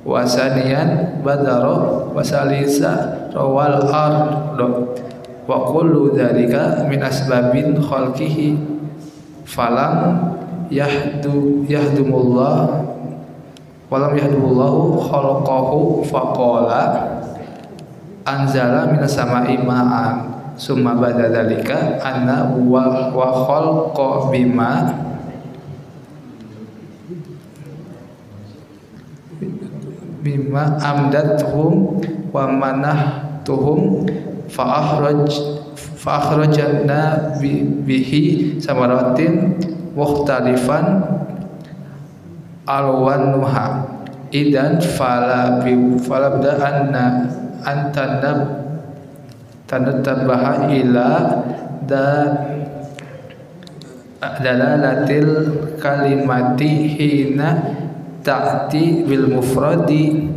wasaniyan 0.06 1.22
badaro 1.26 2.10
wasalisa 2.14 3.30
rawal 3.34 3.86
ardo 3.90 4.96
wa 5.46 5.68
kullu 5.68 6.14
dhalika 6.14 6.86
min 6.88 7.02
asbabin 7.02 7.78
khalqihi 7.82 8.71
falam 9.46 10.36
yahdu 10.72 11.68
yahdumullah. 11.68 12.88
Walam 13.92 14.16
yahdumullahu 14.16 15.04
khalaqahu 15.04 16.08
faqala 16.08 17.12
anzala 18.24 18.88
minas 18.88 19.12
sama'i 19.12 19.60
ma'an 19.60 20.32
summa 20.56 20.96
ba'da 20.96 21.28
dzalika 21.28 22.00
anna 22.00 22.48
wa 22.56 23.12
wa 23.12 23.28
khalqa 23.44 24.32
bima. 24.32 24.96
Bima 30.24 30.80
amdatuhum 30.80 32.00
wa 32.32 32.48
manahtuhum 32.48 34.08
fa 34.48 34.64
akhraj 34.88 35.28
fa 36.02 36.18
akhrajna 36.18 37.38
bihi 37.86 38.58
samaratin 38.58 39.54
mukhtalifan 39.94 41.06
alwanuha 42.66 43.86
idan 44.34 44.82
fala 44.82 45.62
bi 45.62 45.78
fala 46.02 46.42
anna 46.42 47.06
antanab 47.62 48.40
tanatabaha 49.70 50.74
ila 50.74 51.10
da 51.86 52.06
dalalatil 54.42 55.30
kalimati 55.78 56.98
hina 56.98 57.50
ta'ti 58.26 59.06
bil 59.06 59.30
mufradi 59.38 60.30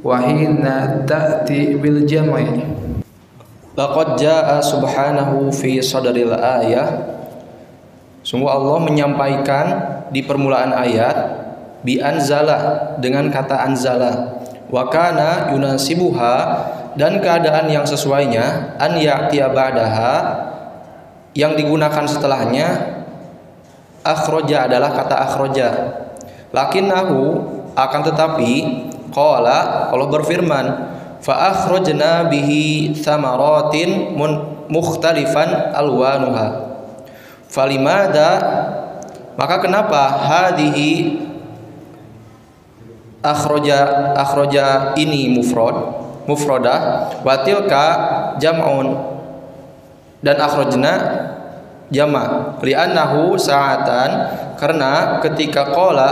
wa 0.00 0.20
hina 0.24 1.04
ta'ti 1.04 1.76
bil 1.80 2.04
jam'i 2.08 2.48
Laqad 3.72 4.20
jaa 4.20 4.60
subhanahu 4.60 5.48
fi 5.48 5.80
sadril 5.80 6.36
ayah. 6.36 7.16
Sungguh 8.20 8.52
Allah 8.52 8.78
menyampaikan 8.84 9.66
di 10.12 10.20
permulaan 10.20 10.76
ayat 10.76 11.16
bi 11.80 11.96
anzala 11.98 12.92
dengan 13.00 13.32
kata 13.32 13.64
anzala. 13.64 14.44
Wa 14.68 14.92
kana 14.92 15.52
yunasibuha 15.56 16.36
dan 17.00 17.18
keadaan 17.24 17.72
yang 17.72 17.88
sesuainya 17.88 18.76
an 18.76 19.00
ya'tiya 19.00 19.48
ba'daha 19.52 20.14
yang 21.32 21.56
digunakan 21.56 22.04
setelahnya 22.04 23.00
akhroja 24.04 24.68
adalah 24.68 24.92
kata 24.92 25.16
akhroja. 25.16 25.68
Lakinnahu 26.52 27.20
akan 27.72 28.00
tetapi 28.04 28.52
qala 29.16 29.88
Allah 29.88 30.08
berfirman 30.12 30.91
fa 31.22 31.54
akhrajna 31.54 32.26
bihi 32.26 32.90
thamaratin 32.98 34.18
mukhtalifan 34.66 35.70
alwanuha. 35.70 36.74
Falimada 37.46 38.30
maka 39.38 39.62
kenapa 39.62 40.18
hadhihi 40.18 41.22
akhroja 43.22 44.12
akhroja 44.18 44.92
ini 44.98 45.30
mufrad 45.30 45.78
mufradah 46.26 47.10
wa 47.22 47.34
tilka 47.46 47.86
jam'un 48.42 48.98
dan 50.22 50.36
akhrajna 50.42 50.92
jama. 51.92 52.56
Li'annahu 52.58 53.38
sa'atan 53.38 54.10
karena 54.58 55.22
ketika 55.22 55.70
qala 55.70 56.08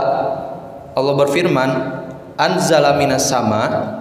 Allah 0.91 1.13
berfirman 1.15 1.71
anzala 2.35 2.95
minas 2.99 3.27
sama 3.27 4.00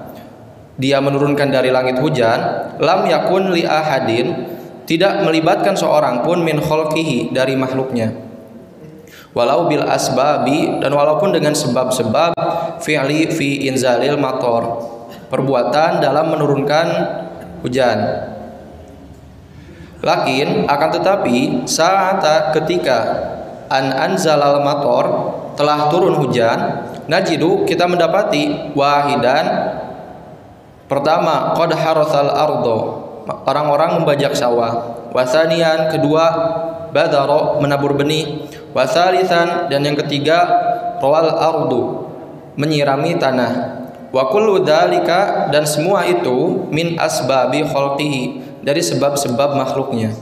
dia 0.80 0.96
menurunkan 0.98 1.52
dari 1.52 1.68
langit 1.68 2.00
hujan 2.00 2.40
lam 2.80 3.04
yakun 3.04 3.52
li 3.52 3.68
ahadin 3.68 4.48
tidak 4.88 5.22
melibatkan 5.22 5.76
seorang 5.76 6.24
pun 6.24 6.42
min 6.42 6.58
khalqihi 6.58 7.30
dari 7.30 7.54
makhluknya. 7.54 8.10
Walau 9.30 9.70
bil 9.70 9.86
asbabi 9.86 10.82
dan 10.82 10.90
walaupun 10.90 11.30
dengan 11.30 11.54
sebab-sebab 11.54 12.34
fi'li 12.82 13.30
fi 13.30 13.70
inzalil 13.70 14.18
mator 14.18 14.82
perbuatan 15.30 16.02
dalam 16.02 16.34
menurunkan 16.34 16.86
hujan. 17.62 17.98
Lakin 20.02 20.66
akan 20.66 20.90
tetapi 20.96 21.36
saat 21.70 22.24
ketika 22.56 22.98
an 23.70 23.94
anzalal 23.94 24.58
mator 24.66 25.04
telah 25.54 25.86
turun 25.86 26.18
hujan 26.18 26.88
najidu 27.06 27.62
kita 27.68 27.86
mendapati 27.86 28.74
wahidan 28.74 29.44
pertama 30.90 31.54
qad 31.54 31.70
harathal 31.78 32.34
ardo 32.34 32.78
orang-orang 33.46 34.02
membajak 34.02 34.34
sawah. 34.34 34.98
Wasanian 35.14 35.90
kedua 35.90 36.24
badaro 36.90 37.62
menabur 37.62 37.94
benih. 37.94 38.50
Wasalisan 38.70 39.66
dan 39.66 39.82
yang 39.82 39.98
ketiga 39.98 40.46
rawal 41.02 41.30
ardu 41.30 41.82
menyirami 42.54 43.18
tanah. 43.18 43.82
Wa 44.10 44.30
kullu 44.30 44.66
dan 44.66 45.62
semua 45.66 46.06
itu 46.06 46.66
min 46.70 46.98
asbabi 46.98 47.62
khalqihi 47.66 48.22
dari 48.62 48.82
sebab-sebab 48.82 49.54
makhluknya. 49.54 50.14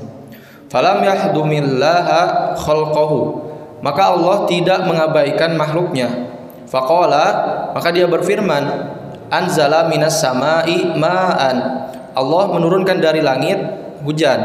Falam 0.68 1.00
yahdumillaha 1.00 2.52
khalqahu. 2.60 3.48
Maka 3.80 4.02
Allah 4.12 4.44
tidak 4.44 4.84
mengabaikan 4.84 5.56
makhluknya. 5.56 6.28
Faqala 6.68 7.26
maka 7.72 7.88
dia 7.88 8.04
berfirman 8.04 8.92
anzala 9.28 9.88
minas 9.88 10.20
samai 10.20 10.96
ma'an. 10.96 11.88
Allah 12.12 12.44
menurunkan 12.50 12.98
dari 12.98 13.22
langit 13.22 13.58
hujan. 14.02 14.40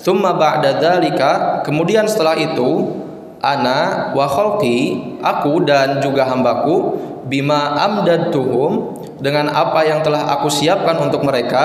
Thumma 0.00 0.32
ba'da 0.32 0.80
dzalika 0.80 1.60
kemudian 1.60 2.08
setelah 2.08 2.32
itu 2.32 3.00
ana 3.44 4.12
wa 4.16 4.24
khalqi 4.24 4.96
aku 5.20 5.64
dan 5.64 6.00
juga 6.00 6.24
hambaku 6.28 6.96
bima 7.28 7.76
amdadtuhum 7.76 8.96
dengan 9.20 9.52
apa 9.52 9.84
yang 9.84 10.00
telah 10.00 10.28
aku 10.32 10.48
siapkan 10.48 10.96
untuk 11.00 11.20
mereka 11.24 11.64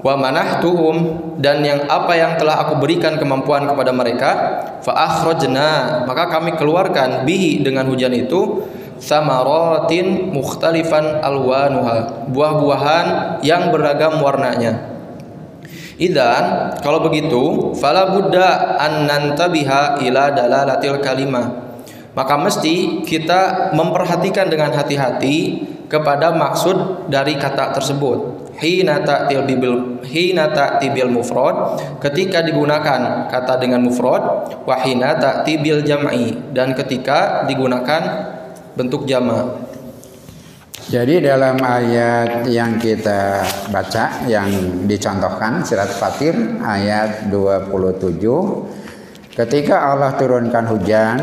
wa 0.00 0.14
manahtuhum 0.16 0.96
dan 1.42 1.60
yang 1.60 1.84
apa 1.86 2.16
yang 2.16 2.38
telah 2.40 2.64
aku 2.64 2.80
berikan 2.80 3.20
kemampuan 3.20 3.68
kepada 3.68 3.92
mereka 3.92 4.30
fa 4.80 4.96
akhrajna 4.96 6.02
maka 6.08 6.30
kami 6.32 6.56
keluarkan 6.56 7.28
bihi 7.28 7.60
dengan 7.60 7.84
hujan 7.84 8.14
itu 8.16 8.64
samaratin 9.00 10.30
mukhtalifan 10.30 11.24
alwanuha 11.24 12.28
buah-buahan 12.28 13.40
yang 13.42 13.72
beragam 13.72 14.20
warnanya 14.20 14.90
Idan 16.00 16.72
kalau 16.80 17.04
begitu 17.04 17.76
fala 17.76 18.08
buddha 18.08 18.80
an 18.80 19.04
nantabiha 19.04 20.00
ila 20.00 20.32
dalalatil 20.32 20.96
kalimah. 21.04 21.76
Maka 22.16 22.40
mesti 22.40 23.04
kita 23.04 23.70
memperhatikan 23.76 24.48
dengan 24.48 24.72
hati-hati 24.72 25.60
kepada 25.92 26.32
maksud 26.32 27.06
dari 27.12 27.36
kata 27.36 27.76
tersebut. 27.76 28.48
Hina 28.56 29.04
ta'til 29.04 29.44
bil 29.60 30.00
hina 30.04 30.48
ta'tibil 30.48 31.12
mufrad 31.12 31.80
ketika 32.00 32.44
digunakan 32.44 33.28
kata 33.28 33.60
dengan 33.60 33.84
mufrad 33.84 34.20
wa 34.64 34.76
hina 34.80 35.16
ta'tibil 35.16 35.84
jam'i 35.84 36.32
dan 36.52 36.72
ketika 36.76 37.44
digunakan 37.48 38.00
bentuk 38.74 39.06
jama'. 39.06 39.70
Jadi 40.90 41.22
dalam 41.22 41.54
ayat 41.62 42.50
yang 42.50 42.74
kita 42.74 43.46
baca 43.70 44.26
yang 44.26 44.50
dicontohkan 44.90 45.62
surat 45.62 45.86
Fatir 45.86 46.34
ayat 46.58 47.30
27 47.30 48.18
ketika 49.38 49.94
Allah 49.94 50.18
turunkan 50.18 50.66
hujan 50.66 51.18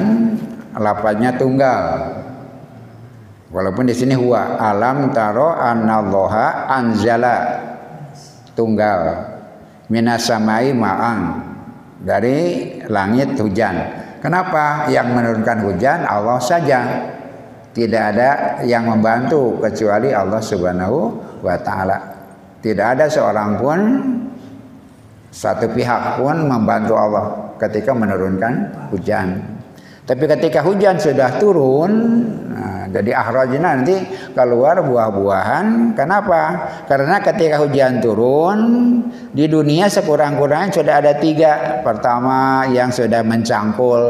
lapatnya 0.71 1.35
tunggal. 1.35 1.83
Walaupun 3.51 3.91
di 3.91 3.95
sini 3.95 4.15
huwa 4.15 4.55
alam 4.55 5.11
taro 5.11 5.51
anallaha 5.51 6.71
anzala 6.71 7.35
tunggal. 8.55 9.35
Minasamai 9.91 10.71
ma'ang 10.71 11.21
dari 12.07 12.71
langit 12.87 13.35
hujan. 13.35 13.75
Kenapa 14.23 14.87
yang 14.87 15.11
menurunkan 15.11 15.59
hujan? 15.63 16.07
Allah 16.07 16.39
saja 16.39 16.79
tidak 17.77 18.03
ada 18.17 18.29
yang 18.65 18.89
membantu 18.89 19.61
kecuali 19.61 20.09
Allah 20.09 20.41
Subhanahu 20.41 21.13
wa 21.45 21.53
taala. 21.61 21.97
Tidak 22.57 22.97
ada 22.97 23.05
seorang 23.05 23.61
pun 23.61 23.79
satu 25.29 25.69
pihak 25.69 26.17
pun 26.17 26.49
membantu 26.49 26.97
Allah 26.97 27.53
ketika 27.61 27.93
menurunkan 27.93 28.53
hujan. 28.89 29.45
Tapi 30.09 30.23
ketika 30.25 30.65
hujan 30.65 30.97
sudah 30.97 31.37
turun, 31.37 31.91
nah, 32.49 32.89
jadi 32.89 33.13
akhrajna 33.13 33.83
nanti 33.83 33.93
keluar 34.33 34.81
buah-buahan. 34.81 35.93
Kenapa? 35.93 36.41
Karena 36.89 37.21
ketika 37.21 37.61
hujan 37.61 38.01
turun 38.01 38.59
di 39.37 39.45
dunia 39.45 39.85
sekurang-kurangnya 39.85 40.73
sudah 40.73 40.95
ada 40.97 41.13
tiga. 41.21 41.83
Pertama 41.85 42.65
yang 42.73 42.89
sudah 42.89 43.21
mencangkul 43.21 44.01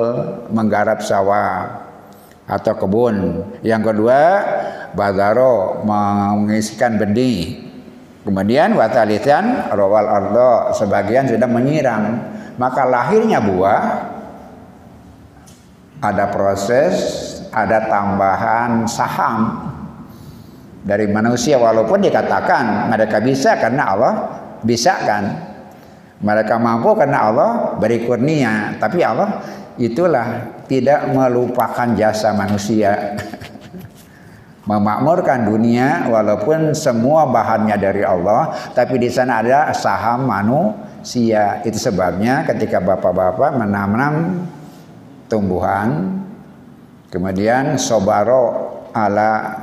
menggarap 0.56 1.04
sawah 1.04 1.87
atau 2.48 2.74
kebun. 2.80 3.44
Yang 3.62 3.94
kedua, 3.94 4.20
badaro 4.96 5.84
mengisikan 5.84 6.96
benih. 6.96 7.68
Kemudian 8.24 8.76
watalitan 8.76 9.72
rawal 9.72 10.08
ardo 10.08 10.72
sebagian 10.76 11.28
sudah 11.28 11.48
menyiram. 11.48 12.04
Maka 12.58 12.90
lahirnya 12.90 13.38
buah 13.38 13.84
ada 16.02 16.26
proses, 16.34 16.96
ada 17.54 17.86
tambahan 17.86 18.90
saham 18.90 19.70
dari 20.82 21.06
manusia 21.12 21.60
walaupun 21.60 22.02
dikatakan 22.02 22.90
mereka 22.90 23.22
bisa 23.22 23.60
karena 23.60 23.84
Allah 23.94 24.14
bisa 24.64 24.94
kan. 25.04 25.24
Mereka 26.18 26.58
mampu 26.58 26.98
karena 26.98 27.30
Allah 27.30 27.52
beri 27.78 28.02
kurnia, 28.10 28.74
tapi 28.82 29.06
Allah 29.06 29.38
itulah 29.78 30.57
tidak 30.68 31.08
melupakan 31.12 31.88
jasa 31.96 32.36
manusia. 32.36 33.16
Memakmurkan 34.70 35.48
dunia 35.48 36.12
walaupun 36.12 36.76
semua 36.76 37.24
bahannya 37.24 37.80
dari 37.80 38.04
Allah, 38.04 38.52
tapi 38.76 39.00
di 39.00 39.08
sana 39.08 39.40
ada 39.40 39.72
saham 39.72 40.28
manusia. 40.28 41.64
Itu 41.64 41.80
sebabnya 41.80 42.44
ketika 42.44 42.84
bapak-bapak 42.84 43.56
menanam 43.56 44.44
tumbuhan, 45.32 46.20
kemudian 47.08 47.80
sobaro 47.80 48.76
ala 48.92 49.56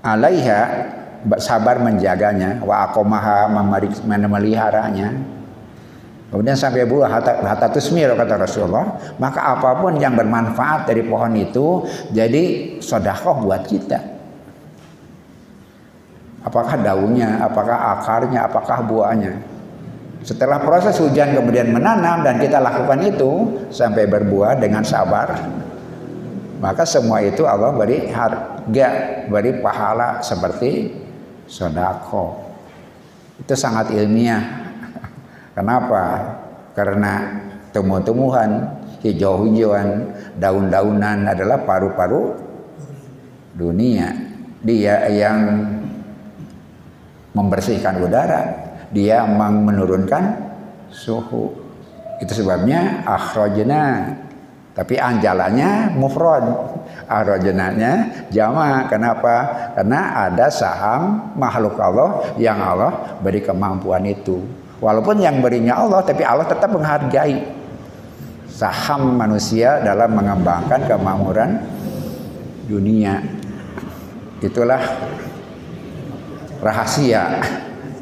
alaiha 0.00 0.60
sabar 1.38 1.78
menjaganya 1.78 2.64
wa 2.64 2.88
akomaha 2.88 3.46
memeliharanya 4.02 5.14
kemudian 6.32 6.56
sampai 6.56 6.88
buah 6.88 7.12
hatta, 7.12 7.44
hatta 7.44 7.68
tusmir 7.68 8.08
kata 8.16 8.40
Rasulullah 8.40 8.96
maka 9.20 9.52
apa 9.52 9.76
pun 9.84 10.00
yang 10.00 10.16
bermanfaat 10.16 10.88
dari 10.88 11.04
pohon 11.04 11.36
itu 11.36 11.84
jadi 12.10 12.76
sodakoh 12.80 13.44
buat 13.44 13.62
kita. 13.68 14.00
Apakah 16.42 16.74
daunnya 16.80 17.44
apakah 17.44 18.00
akarnya 18.00 18.48
apakah 18.48 18.82
buahnya. 18.82 19.52
Setelah 20.26 20.62
proses 20.62 20.98
hujan 20.98 21.34
kemudian 21.34 21.70
menanam 21.70 22.24
dan 22.24 22.38
kita 22.40 22.58
lakukan 22.62 22.98
itu 23.04 23.30
sampai 23.74 24.06
berbuah 24.06 24.58
dengan 24.58 24.86
sabar 24.86 25.34
maka 26.62 26.86
semua 26.86 27.18
itu 27.26 27.42
Allah 27.42 27.74
beri 27.74 28.06
harga 28.14 28.88
beri 29.26 29.58
pahala 29.58 30.22
seperti 30.22 30.94
sodako 31.50 32.38
itu 33.42 33.58
sangat 33.58 33.90
ilmiah 33.90 34.61
kenapa 35.52 36.04
karena 36.76 37.42
tumbuh-tumbuhan 37.72 38.68
hijau-hijauan 39.04 40.12
daun-daunan 40.38 41.26
adalah 41.28 41.60
paru-paru 41.64 42.36
dunia 43.56 44.12
dia 44.62 45.08
yang 45.12 45.38
membersihkan 47.36 48.00
udara 48.00 48.42
dia 48.92 49.24
menurunkan 49.28 50.36
suhu 50.92 51.52
itu 52.20 52.32
sebabnya 52.44 53.02
akhrajna 53.08 54.14
tapi 54.72 54.96
anjalannya 54.96 55.92
mufrad. 55.96 56.44
Arojenanya 57.04 58.24
jama. 58.32 58.88
Kenapa? 58.88 59.68
Karena 59.76 60.28
ada 60.28 60.48
saham 60.48 61.32
makhluk 61.36 61.76
Allah 61.76 62.24
yang 62.40 62.56
Allah 62.56 63.20
beri 63.20 63.44
kemampuan 63.44 64.00
itu. 64.08 64.40
Walaupun 64.82 65.22
yang 65.22 65.38
berinya 65.38 65.78
Allah, 65.78 66.02
tapi 66.02 66.26
Allah 66.26 66.42
tetap 66.42 66.74
menghargai 66.74 67.38
saham 68.50 69.14
manusia 69.14 69.78
dalam 69.78 70.10
mengembangkan 70.10 70.90
kemakmuran 70.90 71.50
dunia. 72.66 73.22
Itulah 74.42 74.82
rahasia 76.58 77.38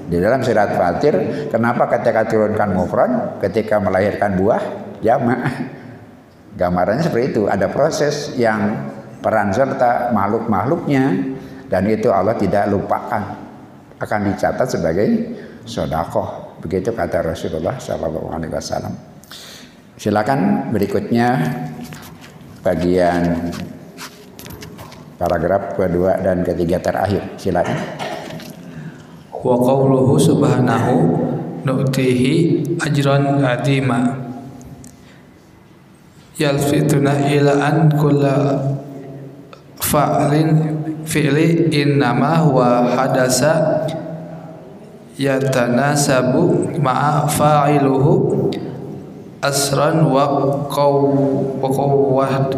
di 0.09 0.17
dalam 0.17 0.41
surat 0.41 0.73
Fatir. 0.73 1.47
Kenapa 1.53 1.85
ketika 1.93 2.25
turunkan 2.25 2.73
mufrad, 2.73 3.37
ketika 3.45 3.77
melahirkan 3.77 4.41
buah, 4.41 4.63
jama' 5.05 5.41
Gambarannya 6.51 7.07
seperti 7.07 7.27
itu, 7.37 7.43
ada 7.47 7.71
proses 7.71 8.35
yang 8.35 8.91
peran 9.23 9.55
serta 9.55 10.11
makhluk-makhluknya 10.11 11.05
dan 11.71 11.87
itu 11.87 12.11
Allah 12.11 12.35
tidak 12.35 12.67
lupakan 12.67 13.23
akan 14.03 14.21
dicatat 14.33 14.67
sebagai 14.67 15.09
sodakoh. 15.63 16.50
Begitu 16.61 16.93
kata 16.93 17.25
Rasulullah 17.25 17.81
Shallallahu 17.81 18.29
Alaihi 18.33 18.53
Wasallam. 18.53 18.95
Silakan 20.01 20.73
berikutnya 20.73 21.41
bagian 22.65 23.53
paragraf 25.21 25.77
kedua 25.77 26.21
dan 26.21 26.41
ketiga 26.45 26.81
terakhir. 26.81 27.37
Silakan. 27.37 27.77
Wa 29.41 29.57
qawluhu 29.57 30.21
subhanahu 30.21 30.95
nu'tihi 31.65 32.65
ajran 32.81 33.41
adima 33.45 34.17
yalfituna 36.41 37.29
ila 37.29 37.53
an 37.61 37.77
kulla 38.01 38.37
fa'lin 39.81 40.49
fi'li 41.05 41.69
innama 41.73 42.41
huwa 42.45 42.89
hadasa 42.97 43.85
yatanasabu 45.21 46.81
ma'a 46.81 47.29
fa'iluhu 47.29 48.49
asran 49.45 50.09
wa 50.09 50.65
qaw 50.73 50.95
wa 51.61 51.69
qawwat 51.69 52.57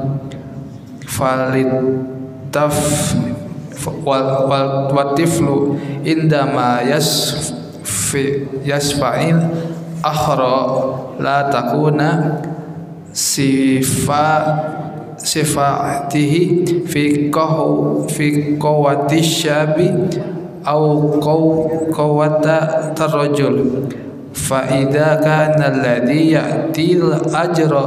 falid 1.10 1.70
taf 2.54 2.78
wal 4.06 4.46
wal 4.46 5.18
indama 6.06 6.86
yas 6.86 7.34
yasfa'il 8.62 9.42
akhra 10.06 10.58
la 11.18 11.50
takuna 11.50 12.38
sifat 13.10 14.44
sifatihi 15.18 16.42
fi 16.86 17.26
qahu 17.30 18.06
fi 18.06 18.54
qawati 18.58 19.18
syabi 19.22 19.90
au 20.64 21.18
qaw 21.20 21.42
qawata 21.90 22.90
tarajul. 22.94 23.88
Fa 24.32 24.64
idza 24.68 25.20
kana 25.20 25.68
alladhi 25.68 26.32
ya'til 26.32 27.12
ajra 27.30 27.84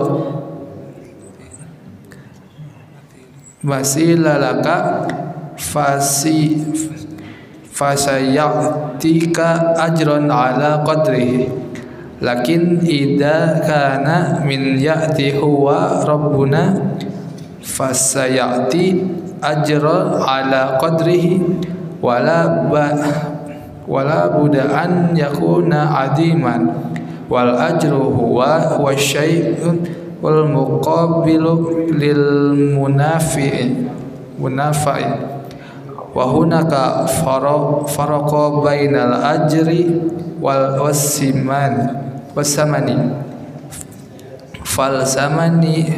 wasila 3.66 4.38
laka 4.38 4.78
fasi 5.58 6.54
fasayatika 7.74 9.48
ajran 9.90 10.30
ala 10.30 10.86
qadrihi. 10.86 11.50
Lakin 12.22 12.80
ida 12.88 13.60
kana 13.66 14.40
min 14.46 14.80
ya'ti 14.80 15.36
huwa 15.36 16.06
rabbuna 16.08 16.72
fasayati 17.60 19.04
ajra 19.44 20.24
ala 20.24 20.80
qadrihi 20.80 21.42
wala 22.06 22.70
ba 22.70 22.94
wala 23.90 24.30
budaan 24.38 25.18
yakuna 25.18 26.06
adiman. 26.06 26.70
Wal 27.26 27.58
ajru 27.58 28.14
huwa 28.14 28.78
wa 28.78 28.94
syai'un 28.94 29.82
wal 30.22 30.46
muqabilu 30.46 31.90
lil 31.98 32.22
munafi'in 32.78 33.90
munafi'in 34.38 35.26
wa 36.14 36.22
hunaka 36.30 37.10
faraqa 37.90 38.62
bainal 38.62 39.18
ajri 39.26 39.90
wal 40.38 40.86
wasiman 40.86 41.98
wasamani 42.38 42.94
fal 44.62 45.02
samani 45.02 45.98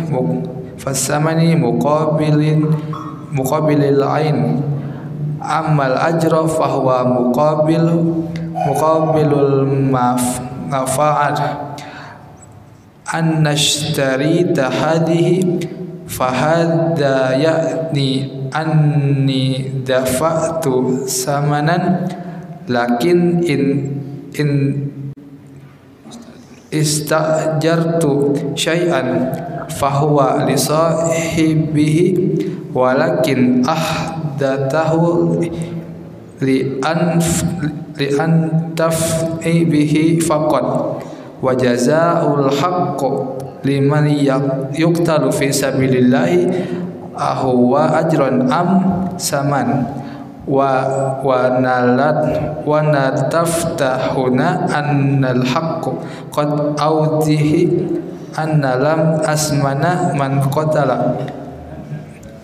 fasamani 0.79 1.57
muqabilin 1.59 2.71
muqabilil 3.35 3.99
ain 4.05 4.63
amal 5.41 5.95
ajra 5.97 6.45
fahuwa 6.45 7.05
muqabil 7.05 7.89
muqabilul 8.67 9.65
maf 9.89 10.41
an 13.07 13.25
nashtari 13.39 14.51
tahadihi 14.51 15.63
fahadda 16.07 17.39
ya'ni 17.39 18.49
anni 18.51 19.71
dafa'tu 19.87 21.07
samanan 21.07 22.03
lakin 22.67 23.39
in 23.47 23.63
in 24.35 24.49
istajartu 26.67 28.35
syai'an 28.59 29.31
fahuwa 29.71 30.43
li 30.43 30.59
sahibihi 30.59 32.05
walakin 32.75 33.63
ahdatahu 34.37 35.41
li 36.45 36.77
an 36.85 37.17
li 37.97 38.07
an 38.21 38.33
taf'i 38.77 39.65
bihi 39.65 40.21
faqat. 40.21 41.01
Wa 41.41 41.53
jazaa'ul 41.53 42.49
haqq 42.53 43.01
liman 43.65 44.05
yuqtalu 44.73 45.33
fi 45.33 45.49
sabilillahi 45.49 46.49
ahwa 47.17 47.97
ajran 48.05 48.45
am 48.49 48.69
saman. 49.17 49.85
Wa 50.47 51.19
wa 51.27 51.59
nalat 51.59 52.39
wa 52.63 52.79
nataftahuna 52.79 54.63
annal 54.71 55.43
haqq 55.43 55.83
qad 56.31 56.79
awdihi 56.79 57.67
anna 58.31 58.79
lam 58.79 59.01
asmana 59.27 60.15
man 60.15 60.39
qatala 60.47 61.19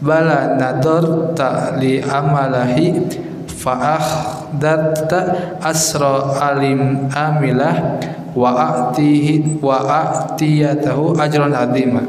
bala 0.04 0.60
nadarta 0.60 1.80
li 1.80 2.04
amalahi 2.04 3.08
fa 3.48 3.96
akhdatta 3.96 5.20
asra 5.64 6.36
alim 6.44 7.08
amilah 7.16 8.04
wa 8.36 8.52
a'tihi 8.52 9.64
wa 9.64 9.80
a'tiyatahu 9.80 11.16
ajran 11.16 11.56
azima. 11.56 12.04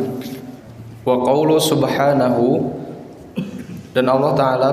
Wa 1.07 1.15
qawlu 1.23 1.63
subhanahu 1.63 2.75
dan 3.95 4.11
Allah 4.11 4.33
taala 4.35 4.69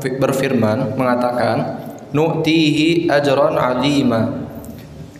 berfirman 0.00 0.96
mengatakan 0.96 1.84
nu'tihi 2.16 3.12
ajran 3.12 3.60
azima. 3.60 4.48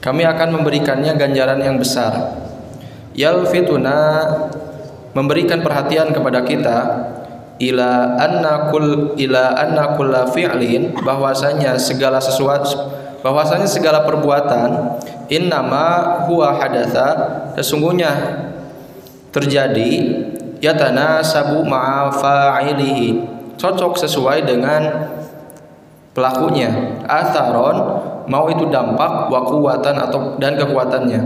Kami 0.00 0.24
akan 0.24 0.48
memberikannya 0.58 1.14
ganjaran 1.14 1.60
yang 1.60 1.76
besar. 1.78 2.40
Yalfituna 3.12 4.24
memberikan 5.12 5.60
perhatian 5.60 6.10
kepada 6.16 6.40
kita 6.42 6.78
ila 7.62 8.18
anna 8.18 8.74
kul 8.74 9.14
ila 9.14 9.54
anna 9.54 9.94
kulla 9.94 10.26
fi'lin 10.26 10.98
bahwasanya 10.98 11.78
segala 11.78 12.18
sesuatu 12.18 12.74
bahwasanya 13.22 13.70
segala 13.70 14.02
perbuatan 14.02 14.98
innama 15.30 16.26
huwa 16.26 16.58
hadatha 16.58 17.08
sesungguhnya 17.54 18.10
terjadi 19.30 20.18
yatana 20.58 21.22
sabu 21.22 21.62
ma'a 21.62 22.10
fa'ilihi 22.10 23.22
cocok 23.54 23.94
sesuai 23.94 24.42
dengan 24.42 25.06
pelakunya 26.12 26.98
atharon 27.06 27.78
mau 28.26 28.50
itu 28.50 28.66
dampak 28.70 29.30
wa 29.30 29.40
atau 29.78 30.34
dan 30.42 30.58
kekuatannya 30.58 31.20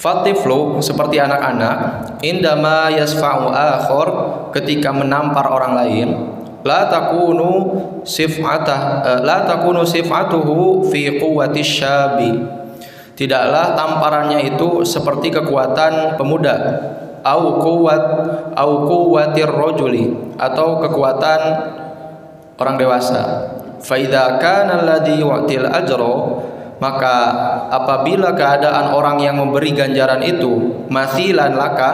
Fatiflu 0.00 0.80
seperti 0.80 1.20
anak-anak 1.20 1.76
indama 2.24 2.88
yasfa'u 2.88 3.52
akhor 3.52 4.08
ketika 4.48 4.96
menampar 4.96 5.44
orang 5.44 5.76
lain 5.76 6.08
la 6.64 6.88
takunu 6.88 7.76
sif'atah 8.00 8.80
uh, 9.04 9.20
la 9.20 9.44
takunu 9.44 9.84
sif'atuhu 9.84 10.88
fi 10.88 11.20
quwwati 11.20 11.60
syabi. 11.60 12.32
Tidaklah 13.12 13.76
tamparannya 13.76 14.40
itu 14.48 14.88
seperti 14.88 15.28
kekuatan 15.28 16.16
pemuda 16.16 16.56
au 17.20 17.60
quwwat 17.60 18.02
au 18.56 18.88
quwwatir 18.88 19.52
rajuli 19.52 20.16
atau 20.40 20.80
kekuatan 20.80 21.40
orang 22.56 22.76
dewasa. 22.80 23.52
Fa 23.84 24.00
idza 24.00 24.40
kana 24.40 24.80
alladhi 24.80 25.20
yu'til 25.20 25.68
ajra 25.68 26.12
maka 26.80 27.16
apabila 27.68 28.32
keadaan 28.32 28.96
orang 28.96 29.20
yang 29.20 29.36
memberi 29.36 29.76
ganjaran 29.76 30.24
itu 30.24 30.84
masilan 30.88 31.52
laka 31.54 31.90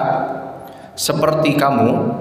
seperti 0.95 1.59
kamu 1.59 2.14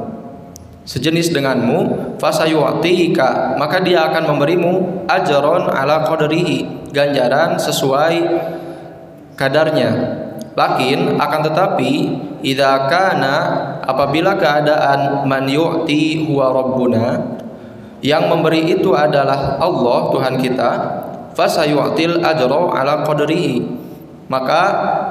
sejenis 0.86 1.34
denganmu 1.34 2.18
fasayu'tika 2.18 3.57
maka 3.57 3.82
dia 3.86 4.09
akan 4.09 4.36
memberimu 4.36 5.05
ajron 5.05 5.70
ala 5.70 6.05
qadrihi 6.05 6.89
ganjaran 6.89 7.61
sesuai 7.61 8.16
kadarnya. 9.36 10.24
Lakin 10.55 11.20
akan 11.20 11.41
tetapi 11.51 11.91
idza 12.39 12.88
kana 12.88 13.36
apabila 13.84 14.39
keadaan 14.39 15.28
man 15.28 15.51
yu'ti 15.51 16.24
huwa 16.24 16.55
rabbuna 16.55 17.20
yang 17.99 18.32
memberi 18.32 18.72
itu 18.72 18.95
adalah 18.95 19.59
Allah 19.59 19.99
Tuhan 20.16 20.39
kita 20.39 20.72
fasayu'til 21.36 22.23
ajra 22.23 22.59
ala 22.71 23.03
qadrihi. 23.03 23.83
Maka 24.25 24.61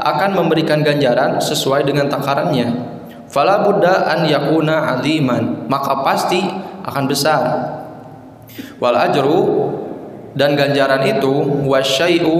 akan 0.03 0.43
memberikan 0.43 0.83
ganjaran 0.83 1.39
sesuai 1.39 1.87
dengan 1.87 2.11
takarannya. 2.11 2.66
Fala 3.31 3.62
budda 3.62 4.11
an 4.11 4.27
yakuna 4.27 4.99
aziman. 4.99 5.70
Maka 5.70 6.03
pasti 6.03 6.43
akan 6.83 7.05
besar. 7.07 7.43
Wal 8.83 8.99
ajru 8.99 9.70
dan 10.35 10.59
ganjaran 10.59 11.07
itu 11.07 11.62
wasyai'u 11.62 12.37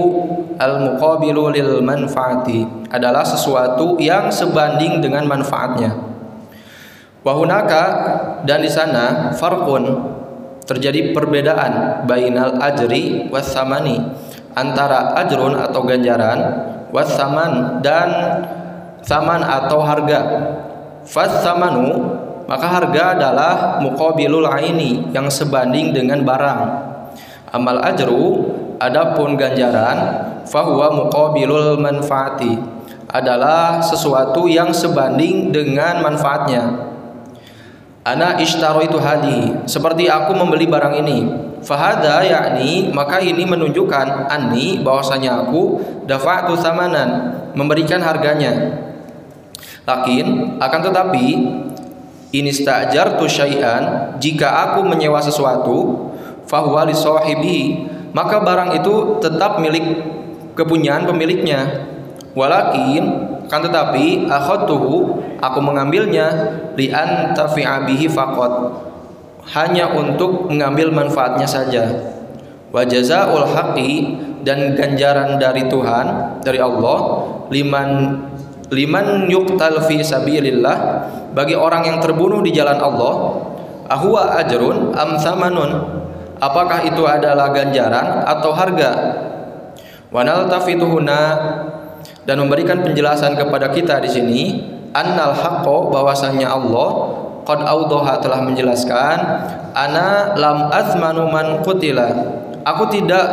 al 0.59 0.83
muqabilu 0.83 1.55
lil 1.55 1.79
manfaati. 1.79 2.91
Adalah 2.91 3.23
sesuatu 3.23 3.95
yang 4.03 4.27
sebanding 4.27 4.99
dengan 4.99 5.23
manfaatnya. 5.31 5.95
Wahunaka 7.25 7.83
dan 8.45 8.61
di 8.61 8.69
sana 8.69 9.33
farqun 9.33 10.14
terjadi 10.65 11.13
perbedaan 11.13 12.03
bainal 12.09 12.57
ajri 12.57 13.29
wasamani 13.29 14.01
antara 14.57 15.13
ajrun 15.21 15.57
atau 15.61 15.85
ganjaran 15.85 16.39
wasaman 16.89 17.81
dan 17.85 18.09
saman 19.05 19.45
atau 19.45 19.79
harga. 19.85 20.21
Fasamanu 21.05 22.17
maka 22.49 22.65
harga 22.65 23.17
adalah 23.17 23.53
muqabilul 23.81 24.45
aini 24.45 25.09
yang 25.13 25.29
sebanding 25.29 25.93
dengan 25.93 26.25
barang. 26.25 26.61
Amal 27.53 27.81
ajru 27.81 28.49
adapun 28.81 29.37
ganjaran 29.37 29.97
fahuwa 30.49 30.93
muqabilul 30.93 31.77
manfaati 31.77 32.57
adalah 33.09 33.79
sesuatu 33.79 34.49
yang 34.49 34.73
sebanding 34.73 35.53
dengan 35.53 36.01
manfaatnya 36.01 36.84
Ana 38.05 38.37
itu 38.37 39.01
hadi 39.01 39.65
seperti 39.65 40.05
aku 40.05 40.37
membeli 40.37 40.69
barang 40.69 40.93
ini. 41.01 41.25
Fahada 41.65 42.21
yakni 42.21 42.93
maka 42.93 43.17
ini 43.17 43.41
menunjukkan 43.41 44.29
ani 44.29 44.85
bahwasanya 44.85 45.41
aku 45.41 45.81
dafa'tu 46.05 46.53
samanan 46.53 47.33
memberikan 47.57 48.05
harganya. 48.05 48.77
Lakin 49.89 50.57
akan 50.61 50.81
tetapi 50.85 51.27
ini 52.29 52.51
stajar 52.53 53.17
tu 53.17 53.25
syai'an 53.25 54.13
jika 54.21 54.69
aku 54.69 54.85
menyewa 54.85 55.17
sesuatu 55.17 56.13
fahuwa 56.45 56.85
li 56.85 56.93
sahibi 56.93 57.89
maka 58.13 58.37
barang 58.37 58.77
itu 58.77 59.17
tetap 59.17 59.57
milik 59.57 59.81
kepunyaan 60.53 61.09
pemiliknya. 61.09 61.89
Walakin 62.37 63.33
kan 63.45 63.61
tetapi 63.61 64.25
akhadtuhu 64.25 65.21
aku 65.41 65.59
mengambilnya 65.61 66.27
li 66.73 66.89
antafi'a 66.89 67.85
bihi 67.85 68.09
faqat. 68.09 68.53
Hanya 69.45 69.93
untuk 69.93 70.49
mengambil 70.49 70.89
manfaatnya 70.89 71.45
saja. 71.45 71.85
Wa 72.73 72.81
jazaul 72.81 73.45
haqqi 73.45 74.17
dan 74.41 74.73
ganjaran 74.73 75.37
dari 75.37 75.65
Tuhan 75.69 76.37
dari 76.41 76.61
Allah 76.61 76.97
liman 77.49 77.89
liman 78.69 79.29
yuqtal 79.29 79.81
fi 79.85 80.01
sabilillah 80.01 80.77
bagi 81.33 81.53
orang 81.53 81.85
yang 81.85 81.97
terbunuh 82.01 82.41
di 82.41 82.53
jalan 82.53 82.77
Allah 82.77 83.13
ahwa 83.89 84.37
ajrun 84.41 84.93
am 84.97 85.17
thamanun 85.17 85.71
apakah 86.39 86.83
itu 86.85 87.03
adalah 87.05 87.51
ganjaran 87.53 88.23
atau 88.25 88.51
harga? 88.51 88.91
Wanal 90.13 90.47
tafituhuna 90.47 91.19
dan 92.25 92.41
memberikan 92.41 92.81
penjelasan 92.81 93.37
kepada 93.37 93.69
kita 93.69 94.01
di 94.01 94.09
sini 94.09 94.41
annal 94.91 95.33
haqqo 95.33 95.93
bahwasanya 95.93 96.49
Allah 96.49 96.89
qad 97.45 97.61
audaha 97.61 98.17
telah 98.17 98.41
menjelaskan 98.41 99.17
ana 99.77 100.33
lam 100.33 100.73
azmanu 100.73 101.29
man 101.29 101.61
qutila. 101.61 102.09
Aku 102.65 102.89
tidak 102.89 103.29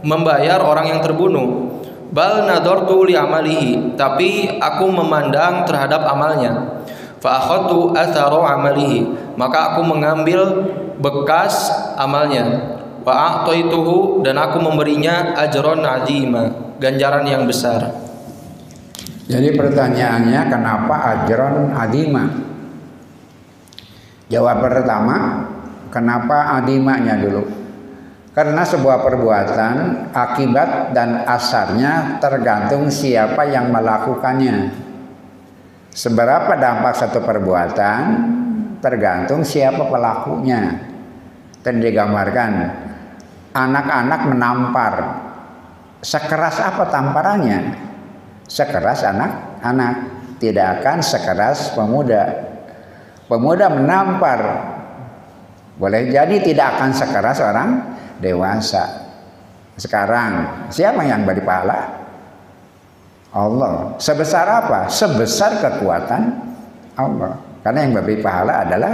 membayar 0.00 0.64
orang 0.64 0.96
yang 0.96 1.00
terbunuh. 1.04 1.68
Bal 2.08 2.48
nadartu 2.48 3.04
li 3.04 3.12
amalihi 3.12 3.92
tapi 4.00 4.48
aku 4.56 4.88
memandang 4.88 5.68
terhadap 5.68 6.08
amalnya. 6.08 6.80
Fa 7.20 7.36
akhadtu 7.44 7.92
atharu 7.92 8.40
amalihi 8.40 9.04
maka 9.36 9.74
aku 9.76 9.84
mengambil 9.84 10.64
bekas 10.96 11.68
amalnya 12.00 12.77
wa 13.08 13.14
a'taituhu 13.16 14.20
dan 14.20 14.36
aku 14.36 14.60
memberinya 14.60 15.32
ajron 15.40 15.80
azima 15.80 16.76
ganjaran 16.76 17.24
yang 17.24 17.48
besar. 17.48 17.88
Jadi 19.28 19.56
pertanyaannya 19.56 20.40
kenapa 20.52 20.94
ajron 21.16 21.72
adima? 21.72 22.24
Jawab 24.28 24.60
pertama, 24.60 25.16
kenapa 25.88 26.60
adimanya 26.60 27.16
dulu? 27.16 27.48
Karena 28.36 28.60
sebuah 28.60 29.00
perbuatan 29.02 29.74
akibat 30.12 30.92
dan 30.92 31.24
asarnya 31.24 32.20
tergantung 32.20 32.92
siapa 32.92 33.48
yang 33.48 33.72
melakukannya. 33.72 34.68
Seberapa 35.90 36.54
dampak 36.54 36.92
satu 36.92 37.24
perbuatan 37.24 38.00
tergantung 38.84 39.42
siapa 39.42 39.88
pelakunya. 39.88 40.86
Dan 41.58 41.82
digambarkan 41.82 42.87
anak-anak 43.58 44.20
menampar 44.30 44.94
sekeras 46.02 46.62
apa 46.62 46.86
tamparannya? 46.86 47.74
Sekeras 48.48 49.04
anak-anak, 49.04 49.94
tidak 50.40 50.80
akan 50.80 50.98
sekeras 51.02 51.74
pemuda. 51.74 52.48
Pemuda 53.28 53.68
menampar, 53.68 54.40
boleh 55.76 56.08
jadi 56.08 56.40
tidak 56.40 56.78
akan 56.78 56.90
sekeras 56.96 57.38
orang 57.44 57.70
dewasa. 58.24 59.04
Sekarang, 59.76 60.64
siapa 60.72 61.04
yang 61.04 61.28
beri 61.28 61.44
pahala? 61.44 61.98
Allah. 63.36 64.00
Sebesar 64.00 64.48
apa? 64.48 64.88
Sebesar 64.88 65.60
kekuatan 65.60 66.22
Allah. 66.96 67.36
Karena 67.60 67.78
yang 67.84 67.92
beri 68.00 68.18
pahala 68.24 68.64
adalah 68.64 68.92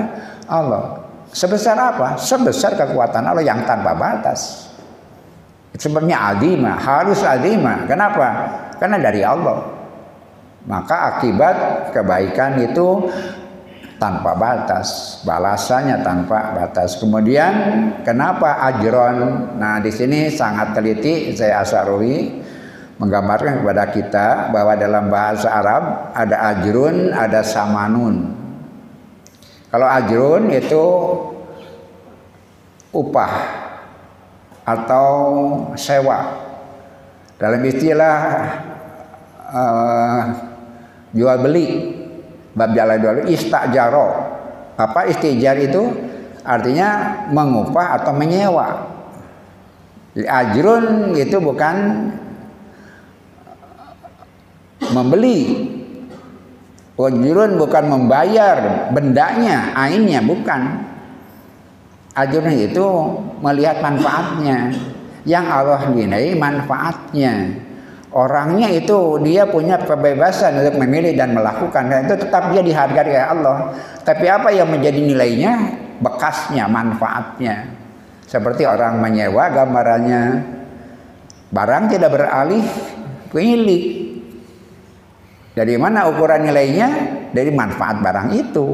Allah. 0.51 1.04
Sebesar 1.33 1.77
apa? 1.79 2.21
Sebesar 2.21 2.77
kekuatan 2.77 3.25
Allah 3.25 3.45
yang 3.45 3.65
tanpa 3.65 3.97
batas. 3.97 4.69
Sebabnya 5.75 6.35
adima, 6.35 6.79
harus 6.79 7.25
adima. 7.27 7.83
Kenapa? 7.89 8.27
Karena 8.79 8.99
dari 9.01 9.27
Allah. 9.27 9.59
Maka 10.65 11.19
akibat 11.19 11.57
kebaikan 11.93 12.57
itu 12.63 13.11
tanpa 13.99 14.37
batas, 14.37 15.21
balasannya 15.27 16.01
tanpa 16.05 16.55
batas. 16.55 16.97
Kemudian 17.01 17.53
kenapa 18.07 18.63
ajron? 18.71 19.49
Nah, 19.59 19.81
di 19.81 19.91
sini 19.91 20.31
sangat 20.31 20.77
teliti 20.77 21.35
saya 21.35 21.65
Asarui 21.65 22.43
menggambarkan 23.01 23.65
kepada 23.65 23.85
kita 23.91 24.29
bahwa 24.55 24.79
dalam 24.79 25.11
bahasa 25.11 25.51
Arab 25.51 26.15
ada 26.15 26.37
ajrun, 26.55 27.11
ada 27.11 27.43
samanun. 27.43 28.44
Kalau 29.75 29.91
ajrun 29.91 30.55
itu 30.55 30.87
upah 32.95 33.33
atau 34.63 35.11
sewa. 35.75 36.47
Dalam 37.43 37.59
istilah 37.67 38.19
uh, 39.51 40.21
jual 41.11 41.43
beli 41.43 41.91
bab 42.55 42.71
jalan 42.71 43.03
dulu 43.03 43.21
istajaro. 43.27 44.09
Apa 44.79 45.11
istijar 45.11 45.59
itu? 45.59 45.91
Artinya 46.47 47.27
mengupah 47.35 47.99
atau 47.99 48.15
menyewa. 48.15 48.95
Ajrun 50.15 51.19
itu 51.19 51.35
bukan 51.43 51.75
membeli 54.95 55.39
ajrun 56.95 57.59
bukan 57.59 57.85
membayar 57.91 58.89
bendanya 58.95 59.75
ainnya 59.75 60.23
bukan. 60.23 60.87
Ajrun 62.15 62.55
itu 62.55 62.87
melihat 63.43 63.83
manfaatnya. 63.83 64.71
Yang 65.27 65.47
Allah 65.51 65.83
nilai 65.91 66.39
manfaatnya. 66.39 67.59
Orangnya 68.15 68.71
itu 68.71 69.19
dia 69.27 69.43
punya 69.43 69.75
kebebasan 69.83 70.63
untuk 70.63 70.79
memilih 70.79 71.19
dan 71.19 71.35
melakukan. 71.35 71.91
Dan 71.91 72.07
itu 72.07 72.15
tetap 72.15 72.55
dia 72.55 72.63
dihargai 72.63 73.11
oleh 73.11 73.25
Allah. 73.27 73.57
Tapi 74.07 74.31
apa 74.31 74.55
yang 74.55 74.71
menjadi 74.71 75.03
nilainya? 75.03 75.53
Bekasnya 75.99 76.71
manfaatnya. 76.71 77.75
Seperti 78.31 78.63
orang 78.63 79.03
menyewa 79.03 79.51
gambarannya. 79.51 80.23
Barang 81.51 81.91
tidak 81.91 82.15
beralih 82.15 82.63
milik 83.35 84.04
dari 85.55 85.75
mana 85.79 86.11
ukuran 86.11 86.45
nilainya 86.45 86.89
dari 87.31 87.51
manfaat 87.55 88.03
barang 88.03 88.29
itu 88.35 88.67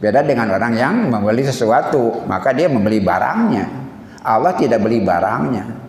beda 0.00 0.24
dengan 0.24 0.48
orang 0.54 0.74
yang 0.78 0.94
membeli 1.10 1.44
sesuatu 1.44 2.24
maka 2.24 2.54
dia 2.56 2.70
membeli 2.70 3.02
barangnya 3.02 3.66
Allah 4.24 4.54
tidak 4.56 4.80
beli 4.80 5.02
barangnya 5.04 5.80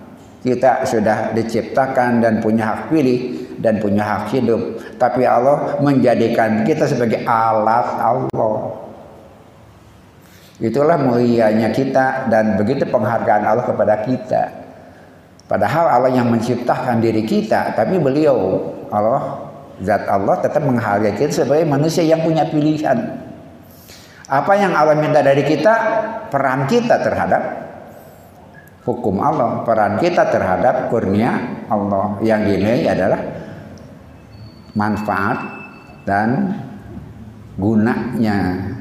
kita 0.41 0.89
sudah 0.89 1.38
diciptakan 1.38 2.18
dan 2.18 2.41
punya 2.41 2.74
hak 2.74 2.89
pilih 2.89 3.41
dan 3.62 3.78
punya 3.78 4.02
hak 4.02 4.34
hidup. 4.34 4.82
Tapi 4.97 5.22
Allah 5.22 5.78
menjadikan 5.78 6.66
kita 6.66 6.89
sebagai 6.89 7.22
alat 7.30 7.88
Allah. 8.02 8.58
Itulah 10.58 10.97
mulianya 10.97 11.70
kita 11.70 12.30
dan 12.30 12.58
begitu 12.58 12.89
penghargaan 12.89 13.45
Allah 13.45 13.66
kepada 13.66 14.02
kita. 14.02 14.43
Padahal 15.45 15.93
Allah 15.93 16.12
yang 16.14 16.30
menciptakan 16.34 17.02
diri 17.02 17.22
kita, 17.22 17.78
tapi 17.78 18.02
beliau 18.02 18.66
Allah 18.89 19.51
zat 19.82 20.05
Allah 20.07 20.38
tetap 20.39 20.61
menghargai 20.61 21.17
kita 21.17 21.43
sebagai 21.45 21.65
manusia 21.65 22.05
yang 22.05 22.21
punya 22.21 22.45
pilihan. 22.47 22.97
Apa 24.32 24.53
yang 24.55 24.71
Allah 24.71 24.95
minta 24.95 25.19
dari 25.19 25.43
kita? 25.43 25.73
Peran 26.32 26.63
kita 26.69 27.03
terhadap 27.03 27.43
hukum 28.88 29.19
Allah, 29.19 29.67
peran 29.67 29.99
kita 29.99 30.32
terhadap 30.32 30.88
kurnia 30.88 31.65
Allah 31.67 32.15
yang 32.23 32.47
dinilai 32.47 32.88
adalah 32.88 33.21
manfaat 34.71 35.38
dan 36.07 36.55
gunanya. 37.59 38.71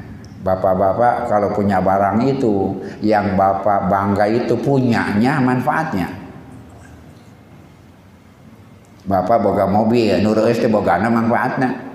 Bapak-bapak 0.41 1.29
kalau 1.29 1.53
punya 1.53 1.77
barang 1.83 2.17
itu 2.25 2.81
yang 3.05 3.37
bapak 3.37 3.91
bangga 3.91 4.25
itu 4.25 4.57
punyanya 4.57 5.37
manfaatnya. 5.37 6.20
Bapak 9.01 9.41
boga 9.41 9.65
mobil, 9.65 10.13
nurut 10.21 10.45
itu 10.45 10.69
boga 10.69 11.01
manfaatnya. 11.01 11.91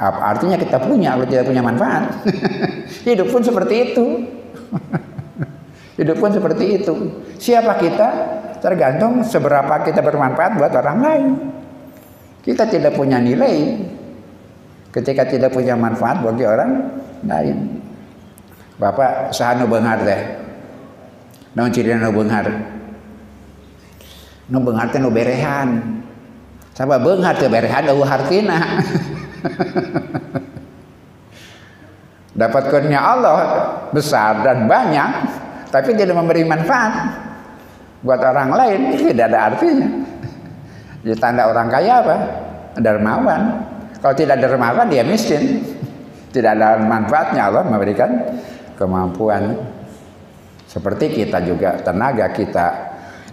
Apa 0.00 0.32
artinya 0.32 0.56
kita 0.56 0.80
punya 0.80 1.12
kalau 1.12 1.28
tidak 1.28 1.44
punya 1.52 1.60
manfaat? 1.60 2.24
Hidup 3.06 3.28
pun 3.28 3.44
seperti 3.44 3.92
itu. 3.92 4.06
Hidup 6.00 6.16
pun 6.16 6.32
seperti 6.32 6.80
itu. 6.80 6.94
Siapa 7.36 7.76
kita? 7.76 8.08
Tergantung 8.64 9.20
seberapa 9.20 9.84
kita 9.84 10.00
bermanfaat 10.00 10.56
buat 10.56 10.72
orang 10.72 10.98
lain. 11.04 11.28
Kita 12.40 12.64
tidak 12.64 12.96
punya 12.96 13.20
nilai 13.20 13.76
ketika 14.88 15.28
tidak 15.28 15.52
punya 15.52 15.76
manfaat 15.76 16.24
bagi 16.24 16.48
orang 16.48 16.88
lain. 17.28 17.56
Bapak 18.80 19.36
sahanu 19.36 19.68
benghar 19.68 20.00
teh. 20.00 20.20
Naon 21.52 21.68
ciri 21.68 21.92
benghar? 21.92 22.79
Nu 24.50 24.58
benghar 24.58 24.90
teh 24.90 24.98
nu 24.98 25.14
berehan. 25.14 26.02
Sabab 26.74 27.06
benghar 27.06 27.38
teh 27.38 27.46
berehan 27.46 27.86
eueuh 27.86 28.02
hartina. 28.02 28.58
Dapat 32.40 32.62
kurnia 32.72 32.98
Allah 32.98 33.38
besar 33.92 34.42
dan 34.42 34.64
banyak, 34.64 35.10
tapi 35.68 35.92
tidak 35.94 36.16
memberi 36.16 36.46
manfaat 36.46 37.10
buat 38.00 38.16
orang 38.16 38.50
lain, 38.56 38.80
tidak 38.96 39.28
ada 39.28 39.52
artinya. 39.52 39.88
Jadi 41.04 41.16
tanda 41.20 41.48
orang 41.48 41.68
kaya 41.68 42.00
apa? 42.00 42.16
Dermawan. 42.80 43.42
Kalau 44.00 44.14
tidak 44.16 44.40
dermawan 44.40 44.88
dia 44.88 45.04
miskin. 45.04 45.60
Tidak 46.30 46.46
ada 46.46 46.78
manfaatnya 46.78 47.50
Allah 47.50 47.66
memberikan 47.66 48.08
kemampuan. 48.78 49.58
Seperti 50.70 51.10
kita 51.10 51.42
juga 51.42 51.74
tenaga 51.82 52.30
kita, 52.30 52.89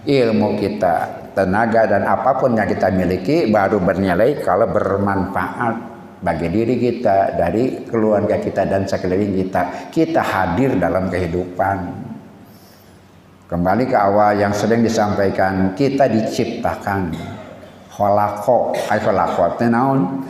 ilmu 0.08 0.56
kita, 0.56 1.28
tenaga 1.36 1.84
dan 1.84 2.08
apa 2.08 2.40
pun 2.40 2.56
yang 2.56 2.64
kita 2.64 2.88
miliki 2.88 3.52
baru 3.52 3.76
bernilai 3.76 4.40
kalau 4.40 4.64
bermanfaat 4.72 5.76
bagi 6.24 6.48
diri 6.48 6.80
kita, 6.80 7.36
dari 7.36 7.84
keluarga 7.84 8.40
kita 8.40 8.64
dan 8.64 8.88
sekeliling 8.88 9.36
kita. 9.36 9.92
Kita 9.92 10.24
hadir 10.24 10.80
dalam 10.80 11.12
kehidupan. 11.12 12.08
Kembali 13.48 13.84
ke 13.84 13.96
awal 13.96 14.40
yang 14.40 14.56
sering 14.56 14.80
disampaikan, 14.80 15.76
kita 15.76 16.08
diciptakan. 16.08 17.12
Holako, 17.98 18.72
ay 18.88 18.98
holako, 19.02 19.58
naon 19.68 20.22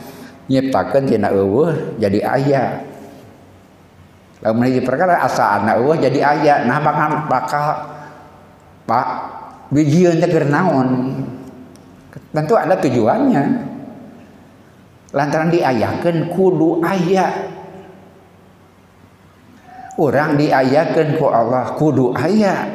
nyiptakan 0.49 1.05
tina 1.05 1.29
eueuh 1.29 2.01
jadi 2.01 2.25
ayah. 2.41 2.69
Lamun 4.41 4.71
hiji 4.71 4.81
perkara 4.81 5.21
asa 5.21 5.61
anak 5.61 5.77
eueuh 5.83 5.99
jadi 6.01 6.21
ayah, 6.25 6.59
nah 6.65 6.81
bakal 6.81 7.29
bakal 7.29 7.65
Pak 8.89 9.28
bijieun 9.73 10.21
teh 10.21 10.31
naon? 10.47 10.89
Tentu 12.33 12.55
ada 12.55 12.77
tujuannya. 12.79 13.45
Lantaran 15.17 15.49
diayakan 15.49 16.29
kudu 16.29 16.85
ayat 16.85 17.49
orang 19.97 20.37
diayakan 20.37 21.17
ku 21.17 21.27
Allah 21.33 21.73
kudu 21.81 22.13
ayat 22.13 22.71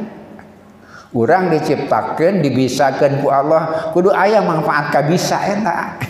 orang 1.14 1.54
diciptakan 1.54 2.42
dibisakan 2.42 3.22
ku 3.22 3.30
Allah 3.30 3.94
kudu 3.94 4.10
ayat 4.10 4.42
manfaat 4.42 4.90
kabisa 4.90 5.38
enak 5.46 6.02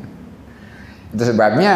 itu 1.18 1.22
sebabnya 1.26 1.74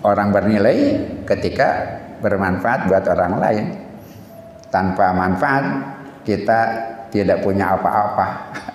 orang 0.00 0.32
bernilai 0.32 0.96
ketika 1.28 2.00
bermanfaat 2.20 2.88
buat 2.88 3.04
orang 3.08 3.34
lain. 3.40 3.66
Tanpa 4.70 5.10
manfaat 5.10 5.64
kita 6.22 6.60
tidak 7.10 7.42
punya 7.44 7.74
apa-apa 7.74 8.26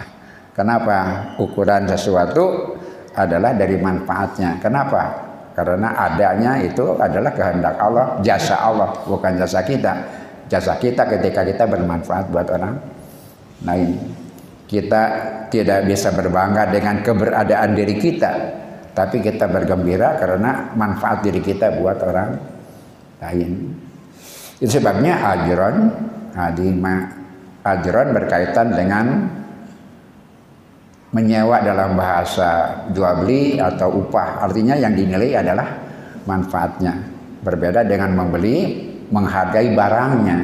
kenapa 0.57 0.97
ukuran 1.39 1.88
sesuatu 1.89 2.75
adalah 3.15 3.55
dari 3.55 3.79
manfaatnya. 3.79 4.59
Kenapa? 4.59 5.01
Karena 5.55 5.95
adanya 5.95 6.59
itu 6.59 6.99
adalah 6.99 7.31
kehendak 7.31 7.79
Allah, 7.79 8.19
jasa 8.19 8.59
Allah, 8.59 8.91
bukan 9.07 9.39
jasa 9.39 9.63
kita. 9.63 9.93
Jasa 10.51 10.75
kita 10.77 11.07
ketika 11.07 11.47
kita 11.47 11.63
bermanfaat 11.63 12.27
buat 12.29 12.47
orang 12.51 12.75
lain. 13.63 13.89
Kita 14.67 15.03
tidak 15.47 15.88
bisa 15.88 16.11
berbangga 16.11 16.67
dengan 16.69 16.99
keberadaan 16.99 17.71
diri 17.71 17.95
kita, 17.95 18.31
tapi 18.91 19.23
kita 19.23 19.47
bergembira 19.47 20.19
karena 20.19 20.75
manfaat 20.75 21.23
diri 21.23 21.39
kita 21.39 21.79
buat 21.79 21.97
orang 22.03 22.29
lain. 23.23 23.51
Itu 24.59 24.75
sebabnya 24.75 25.23
ajron, 25.23 25.75
adima, 26.36 27.24
ajron 27.66 28.13
berkaitan 28.13 28.78
dengan 28.78 29.05
menyewa 31.09 31.63
dalam 31.66 31.97
bahasa 31.97 32.84
jual 32.93 33.26
beli 33.26 33.57
atau 33.57 34.05
upah. 34.05 34.45
Artinya 34.45 34.78
yang 34.78 34.93
dinilai 34.93 35.41
adalah 35.41 35.68
manfaatnya. 36.30 36.93
Berbeda 37.41 37.82
dengan 37.88 38.13
membeli 38.13 38.86
menghargai 39.09 39.74
barangnya. 39.74 40.39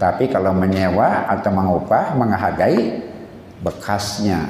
Tapi 0.00 0.32
kalau 0.32 0.56
menyewa 0.56 1.28
atau 1.28 1.52
mengupah, 1.52 2.16
menghargai 2.16 3.04
bekasnya, 3.60 4.48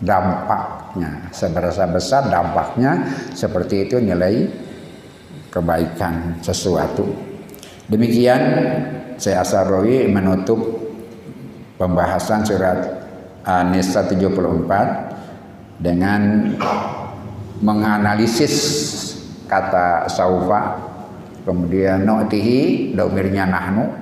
dampaknya, 0.00 1.28
seberapa 1.28 1.84
besar 1.92 2.32
dampaknya, 2.32 3.04
seperti 3.36 3.84
itu 3.84 4.00
nilai 4.00 4.48
kebaikan 5.52 6.40
sesuatu. 6.40 7.04
Demikian 7.92 8.40
saya 9.20 9.44
Asarawi 9.44 10.08
menutup 10.08 10.56
pembahasan 11.76 12.40
surat 12.40 13.04
An-Nisa 13.44 14.08
74 14.08 15.76
dengan 15.76 16.52
menganalisis 17.60 18.56
kata 19.44 20.08
saufa 20.08 20.80
kemudian 21.44 22.08
nu'tihi 22.08 22.96
domirnya 22.96 23.44
nahnu 23.44 23.92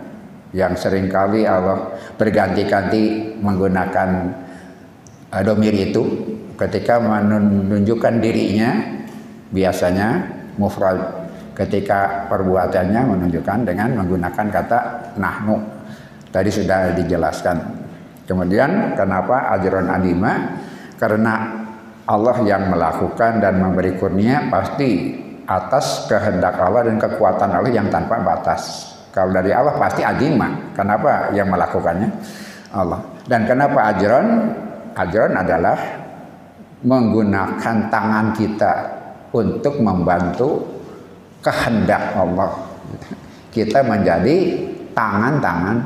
yang 0.55 0.79
sering 0.79 1.11
kali 1.11 1.45
Allah 1.45 1.99
berganti-ganti 2.15 3.35
menggunakan 3.43 4.09
uh, 5.35 5.43
domir 5.45 5.75
itu. 5.77 6.03
Ketika 6.59 6.99
menunjukkan 6.99 8.19
dirinya 8.19 8.99
biasanya 9.55 10.27
mufrad 10.59 11.28
ketika 11.59 12.31
perbuatannya 12.31 13.03
menunjukkan 13.19 13.67
dengan 13.67 13.99
menggunakan 13.99 14.47
kata 14.47 14.79
nahnu 15.19 15.59
tadi 16.31 16.49
sudah 16.55 16.95
dijelaskan 16.95 17.57
kemudian 18.31 18.95
kenapa 18.95 19.51
ajron 19.59 19.91
adima 19.91 20.63
karena 20.95 21.67
Allah 22.09 22.41
yang 22.41 22.73
melakukan 22.73 23.37
dan 23.45 23.61
memberi 23.61 23.93
kurnia 24.01 24.49
pasti 24.49 25.13
atas 25.45 26.09
kehendak 26.09 26.57
Allah 26.57 26.89
dan 26.89 26.97
kekuatan 26.97 27.53
Allah 27.53 27.69
yang 27.69 27.93
tanpa 27.93 28.21
batas. 28.21 28.93
Kalau 29.13 29.29
dari 29.33 29.53
Allah 29.53 29.77
pasti 29.77 30.01
ajima. 30.01 30.73
Kenapa 30.73 31.33
yang 31.37 31.53
melakukannya? 31.53 32.09
Allah. 32.73 33.01
Dan 33.29 33.45
kenapa 33.45 33.93
ajron? 33.93 34.27
Ajron 34.97 35.33
adalah 35.37 35.79
menggunakan 36.81 37.77
tangan 37.93 38.27
kita 38.33 38.73
untuk 39.37 39.85
membantu 39.85 40.78
kehendak 41.49 42.13
Allah. 42.13 42.53
Kita 43.49 43.81
menjadi 43.81 44.37
tangan-tangan 44.93 45.77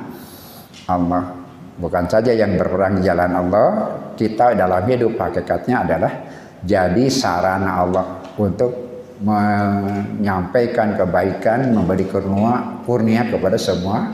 Allah 0.90 1.42
bukan 1.78 2.04
saja 2.10 2.34
yang 2.34 2.58
berperang 2.58 2.98
jalan 3.00 3.30
Allah, 3.30 3.68
kita 4.18 4.58
dalam 4.58 4.82
hidup 4.90 5.14
hakikatnya 5.14 5.86
adalah 5.86 6.12
jadi 6.66 7.04
sarana 7.06 7.86
Allah 7.86 8.06
untuk 8.34 8.90
menyampaikan 9.22 10.98
kebaikan, 10.98 11.70
memberi 11.70 12.10
kurnia, 12.10 12.82
kurnia 12.82 13.22
kepada 13.30 13.54
semua 13.54 14.10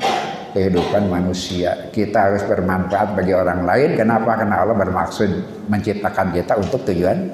kehidupan 0.52 1.08
manusia. 1.08 1.88
Kita 1.88 2.28
harus 2.28 2.44
bermanfaat 2.44 3.16
bagi 3.16 3.32
orang 3.32 3.64
lain. 3.64 3.96
Kenapa? 3.96 4.36
Karena 4.36 4.64
Allah 4.64 4.76
bermaksud 4.76 5.64
menciptakan 5.68 6.36
kita 6.36 6.60
untuk 6.60 6.84
tujuan 6.84 7.24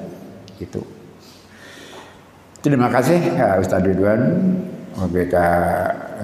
itu. 0.63 0.94
Terima 2.65 2.89
kasih 2.89 3.21
Ustaz 3.61 3.85
Ridwan. 3.85 4.41
OGK 4.97 5.35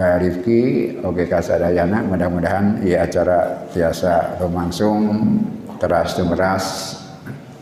eh, 0.01 0.15
Rifki, 0.25 0.61
OGK 1.05 1.37
Sadayana, 1.37 2.01
mudah-mudahan 2.01 2.81
ya 2.81 3.05
acara 3.05 3.69
biasa 3.69 4.41
berlangsung 4.41 5.05
teras 5.77 6.17
tumeras 6.17 6.65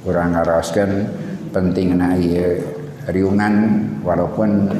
kurang 0.07 0.31
ngaroskan 0.31 1.11
penting 1.51 1.99
na 1.99 2.15
iya 2.15 2.55
riungan 3.11 3.83
walaupun 3.99 4.71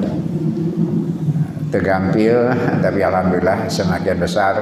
tegampil 1.68 2.56
tapi 2.80 3.04
alhamdulillah 3.04 3.68
semakin 3.68 4.16
besar 4.16 4.54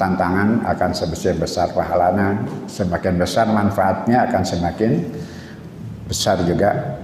tantangan 0.00 0.64
akan 0.64 0.90
sebesar 0.96 1.36
besar 1.36 1.76
pahalanya 1.76 2.40
semakin 2.70 3.20
besar 3.20 3.52
manfaatnya 3.52 4.24
akan 4.32 4.42
semakin 4.48 4.92
besar 6.08 6.40
juga 6.46 6.96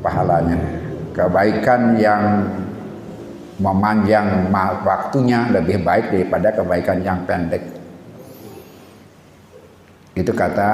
pahalanya 0.00 0.85
kebaikan 1.16 1.96
yang 1.96 2.44
memanjang 3.56 4.52
waktunya 4.84 5.48
lebih 5.48 5.80
baik 5.80 6.12
daripada 6.12 6.52
kebaikan 6.52 7.00
yang 7.00 7.24
pendek. 7.24 7.64
Itu 10.12 10.36
kata 10.36 10.68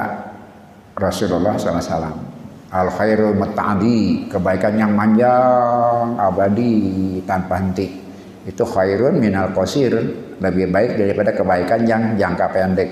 Rasulullah 0.99 1.55
SAW. 1.55 2.35
Al 2.73 2.89
khairul 2.89 3.37
muta'adi, 3.37 4.27
kebaikan 4.27 4.73
yang 4.75 4.97
panjang, 4.97 6.17
abadi, 6.17 7.21
tanpa 7.21 7.61
henti. 7.61 8.01
Itu 8.43 8.65
khairun 8.65 9.21
minal 9.21 9.53
qasir, 9.53 9.93
lebih 10.41 10.73
baik 10.73 10.97
daripada 10.97 11.31
kebaikan 11.37 11.85
yang 11.85 12.17
jangka 12.17 12.49
pendek. 12.49 12.89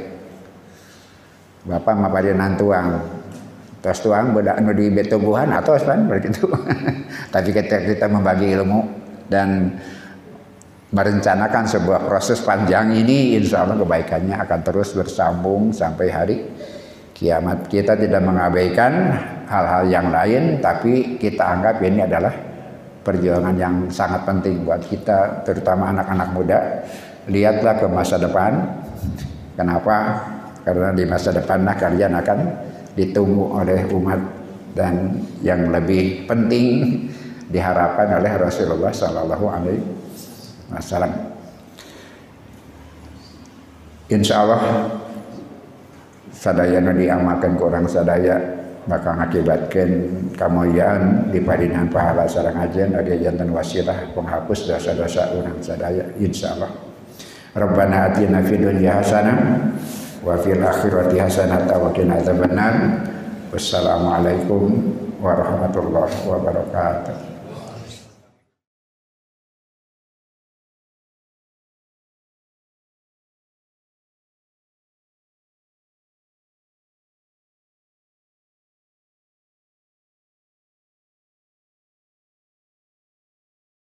Bapak 1.65 1.97
maparin 1.97 2.37
nantuang, 2.37 3.20
terus 3.81 3.99
tuang 4.05 4.37
beda 4.37 4.61
anu 4.61 4.77
di 4.77 4.93
betubuhan 4.93 5.49
atau 5.49 5.73
kan 5.81 6.05
begitu. 6.05 6.45
Tapi 7.33 7.49
ketika 7.49 7.81
kita 7.81 8.05
membagi 8.05 8.53
ilmu, 8.53 9.01
dan 9.31 9.79
merencanakan 10.91 11.63
sebuah 11.71 12.03
proses 12.03 12.43
panjang 12.43 12.91
ini 12.91 13.39
insya 13.39 13.63
Allah 13.63 13.79
kebaikannya 13.79 14.35
akan 14.43 14.59
terus 14.59 14.91
bersambung 14.91 15.71
sampai 15.71 16.07
hari 16.11 16.37
kiamat. 17.15 17.71
Kita 17.71 17.95
tidak 17.95 18.19
mengabaikan 18.19 19.15
hal-hal 19.47 19.87
yang 19.87 20.11
lain 20.11 20.59
tapi 20.59 21.15
kita 21.15 21.39
anggap 21.47 21.79
ini 21.79 22.03
adalah 22.03 22.35
perjuangan 23.07 23.55
yang 23.55 23.87
sangat 23.87 24.27
penting 24.27 24.67
buat 24.67 24.83
kita 24.83 25.47
terutama 25.47 25.95
anak-anak 25.95 26.29
muda. 26.35 26.59
Lihatlah 27.31 27.79
ke 27.79 27.87
masa 27.87 28.19
depan. 28.19 28.51
Kenapa? 29.55 29.95
Karena 30.67 30.91
di 30.91 31.07
masa 31.07 31.31
depanlah 31.31 31.73
kalian 31.79 32.19
akan 32.19 32.39
ditunggu 32.95 33.61
oleh 33.61 33.87
umat 33.91 34.19
dan 34.75 35.19
yang 35.43 35.71
lebih 35.71 36.27
penting 36.27 36.95
diharapkan 37.51 38.19
oleh 38.19 38.31
Rasulullah 38.39 38.91
Sallallahu 38.91 39.45
Alaihi 39.51 39.83
Wasallam. 40.71 41.13
Insya 44.11 44.43
Allah 44.43 44.91
sadaya 46.35 46.83
nu 46.83 46.91
diamalkan 46.95 47.55
ke 47.55 47.63
orang 47.63 47.85
sadaya 47.87 48.35
bakal 48.89 49.13
mengakibatkan 49.13 49.89
kemuliaan 50.33 51.29
di 51.29 51.37
padinan 51.37 51.85
pahala 51.85 52.25
sarang 52.25 52.57
ajen 52.65 52.97
ada 52.97 53.13
jantan 53.13 53.53
wasilah 53.53 54.09
penghapus 54.17 54.73
dosa-dosa 54.73 55.37
orang 55.37 55.61
sadaya 55.61 56.01
insya 56.17 56.57
Allah 56.57 56.71
Rabbana 57.53 58.09
atina 58.09 58.41
fid 58.41 58.57
dunya 58.57 58.97
hasanah 58.97 59.37
wa 60.21 60.37
fil 60.37 60.61
akhirati 60.61 61.17
hasanah 61.17 61.65
wa 61.65 61.89
qina 61.93 62.21
adzabannar. 62.21 63.03
Wassalamualaikum 63.51 64.95
warahmatullahi 65.19 66.15
wabarakatuh 66.23 67.30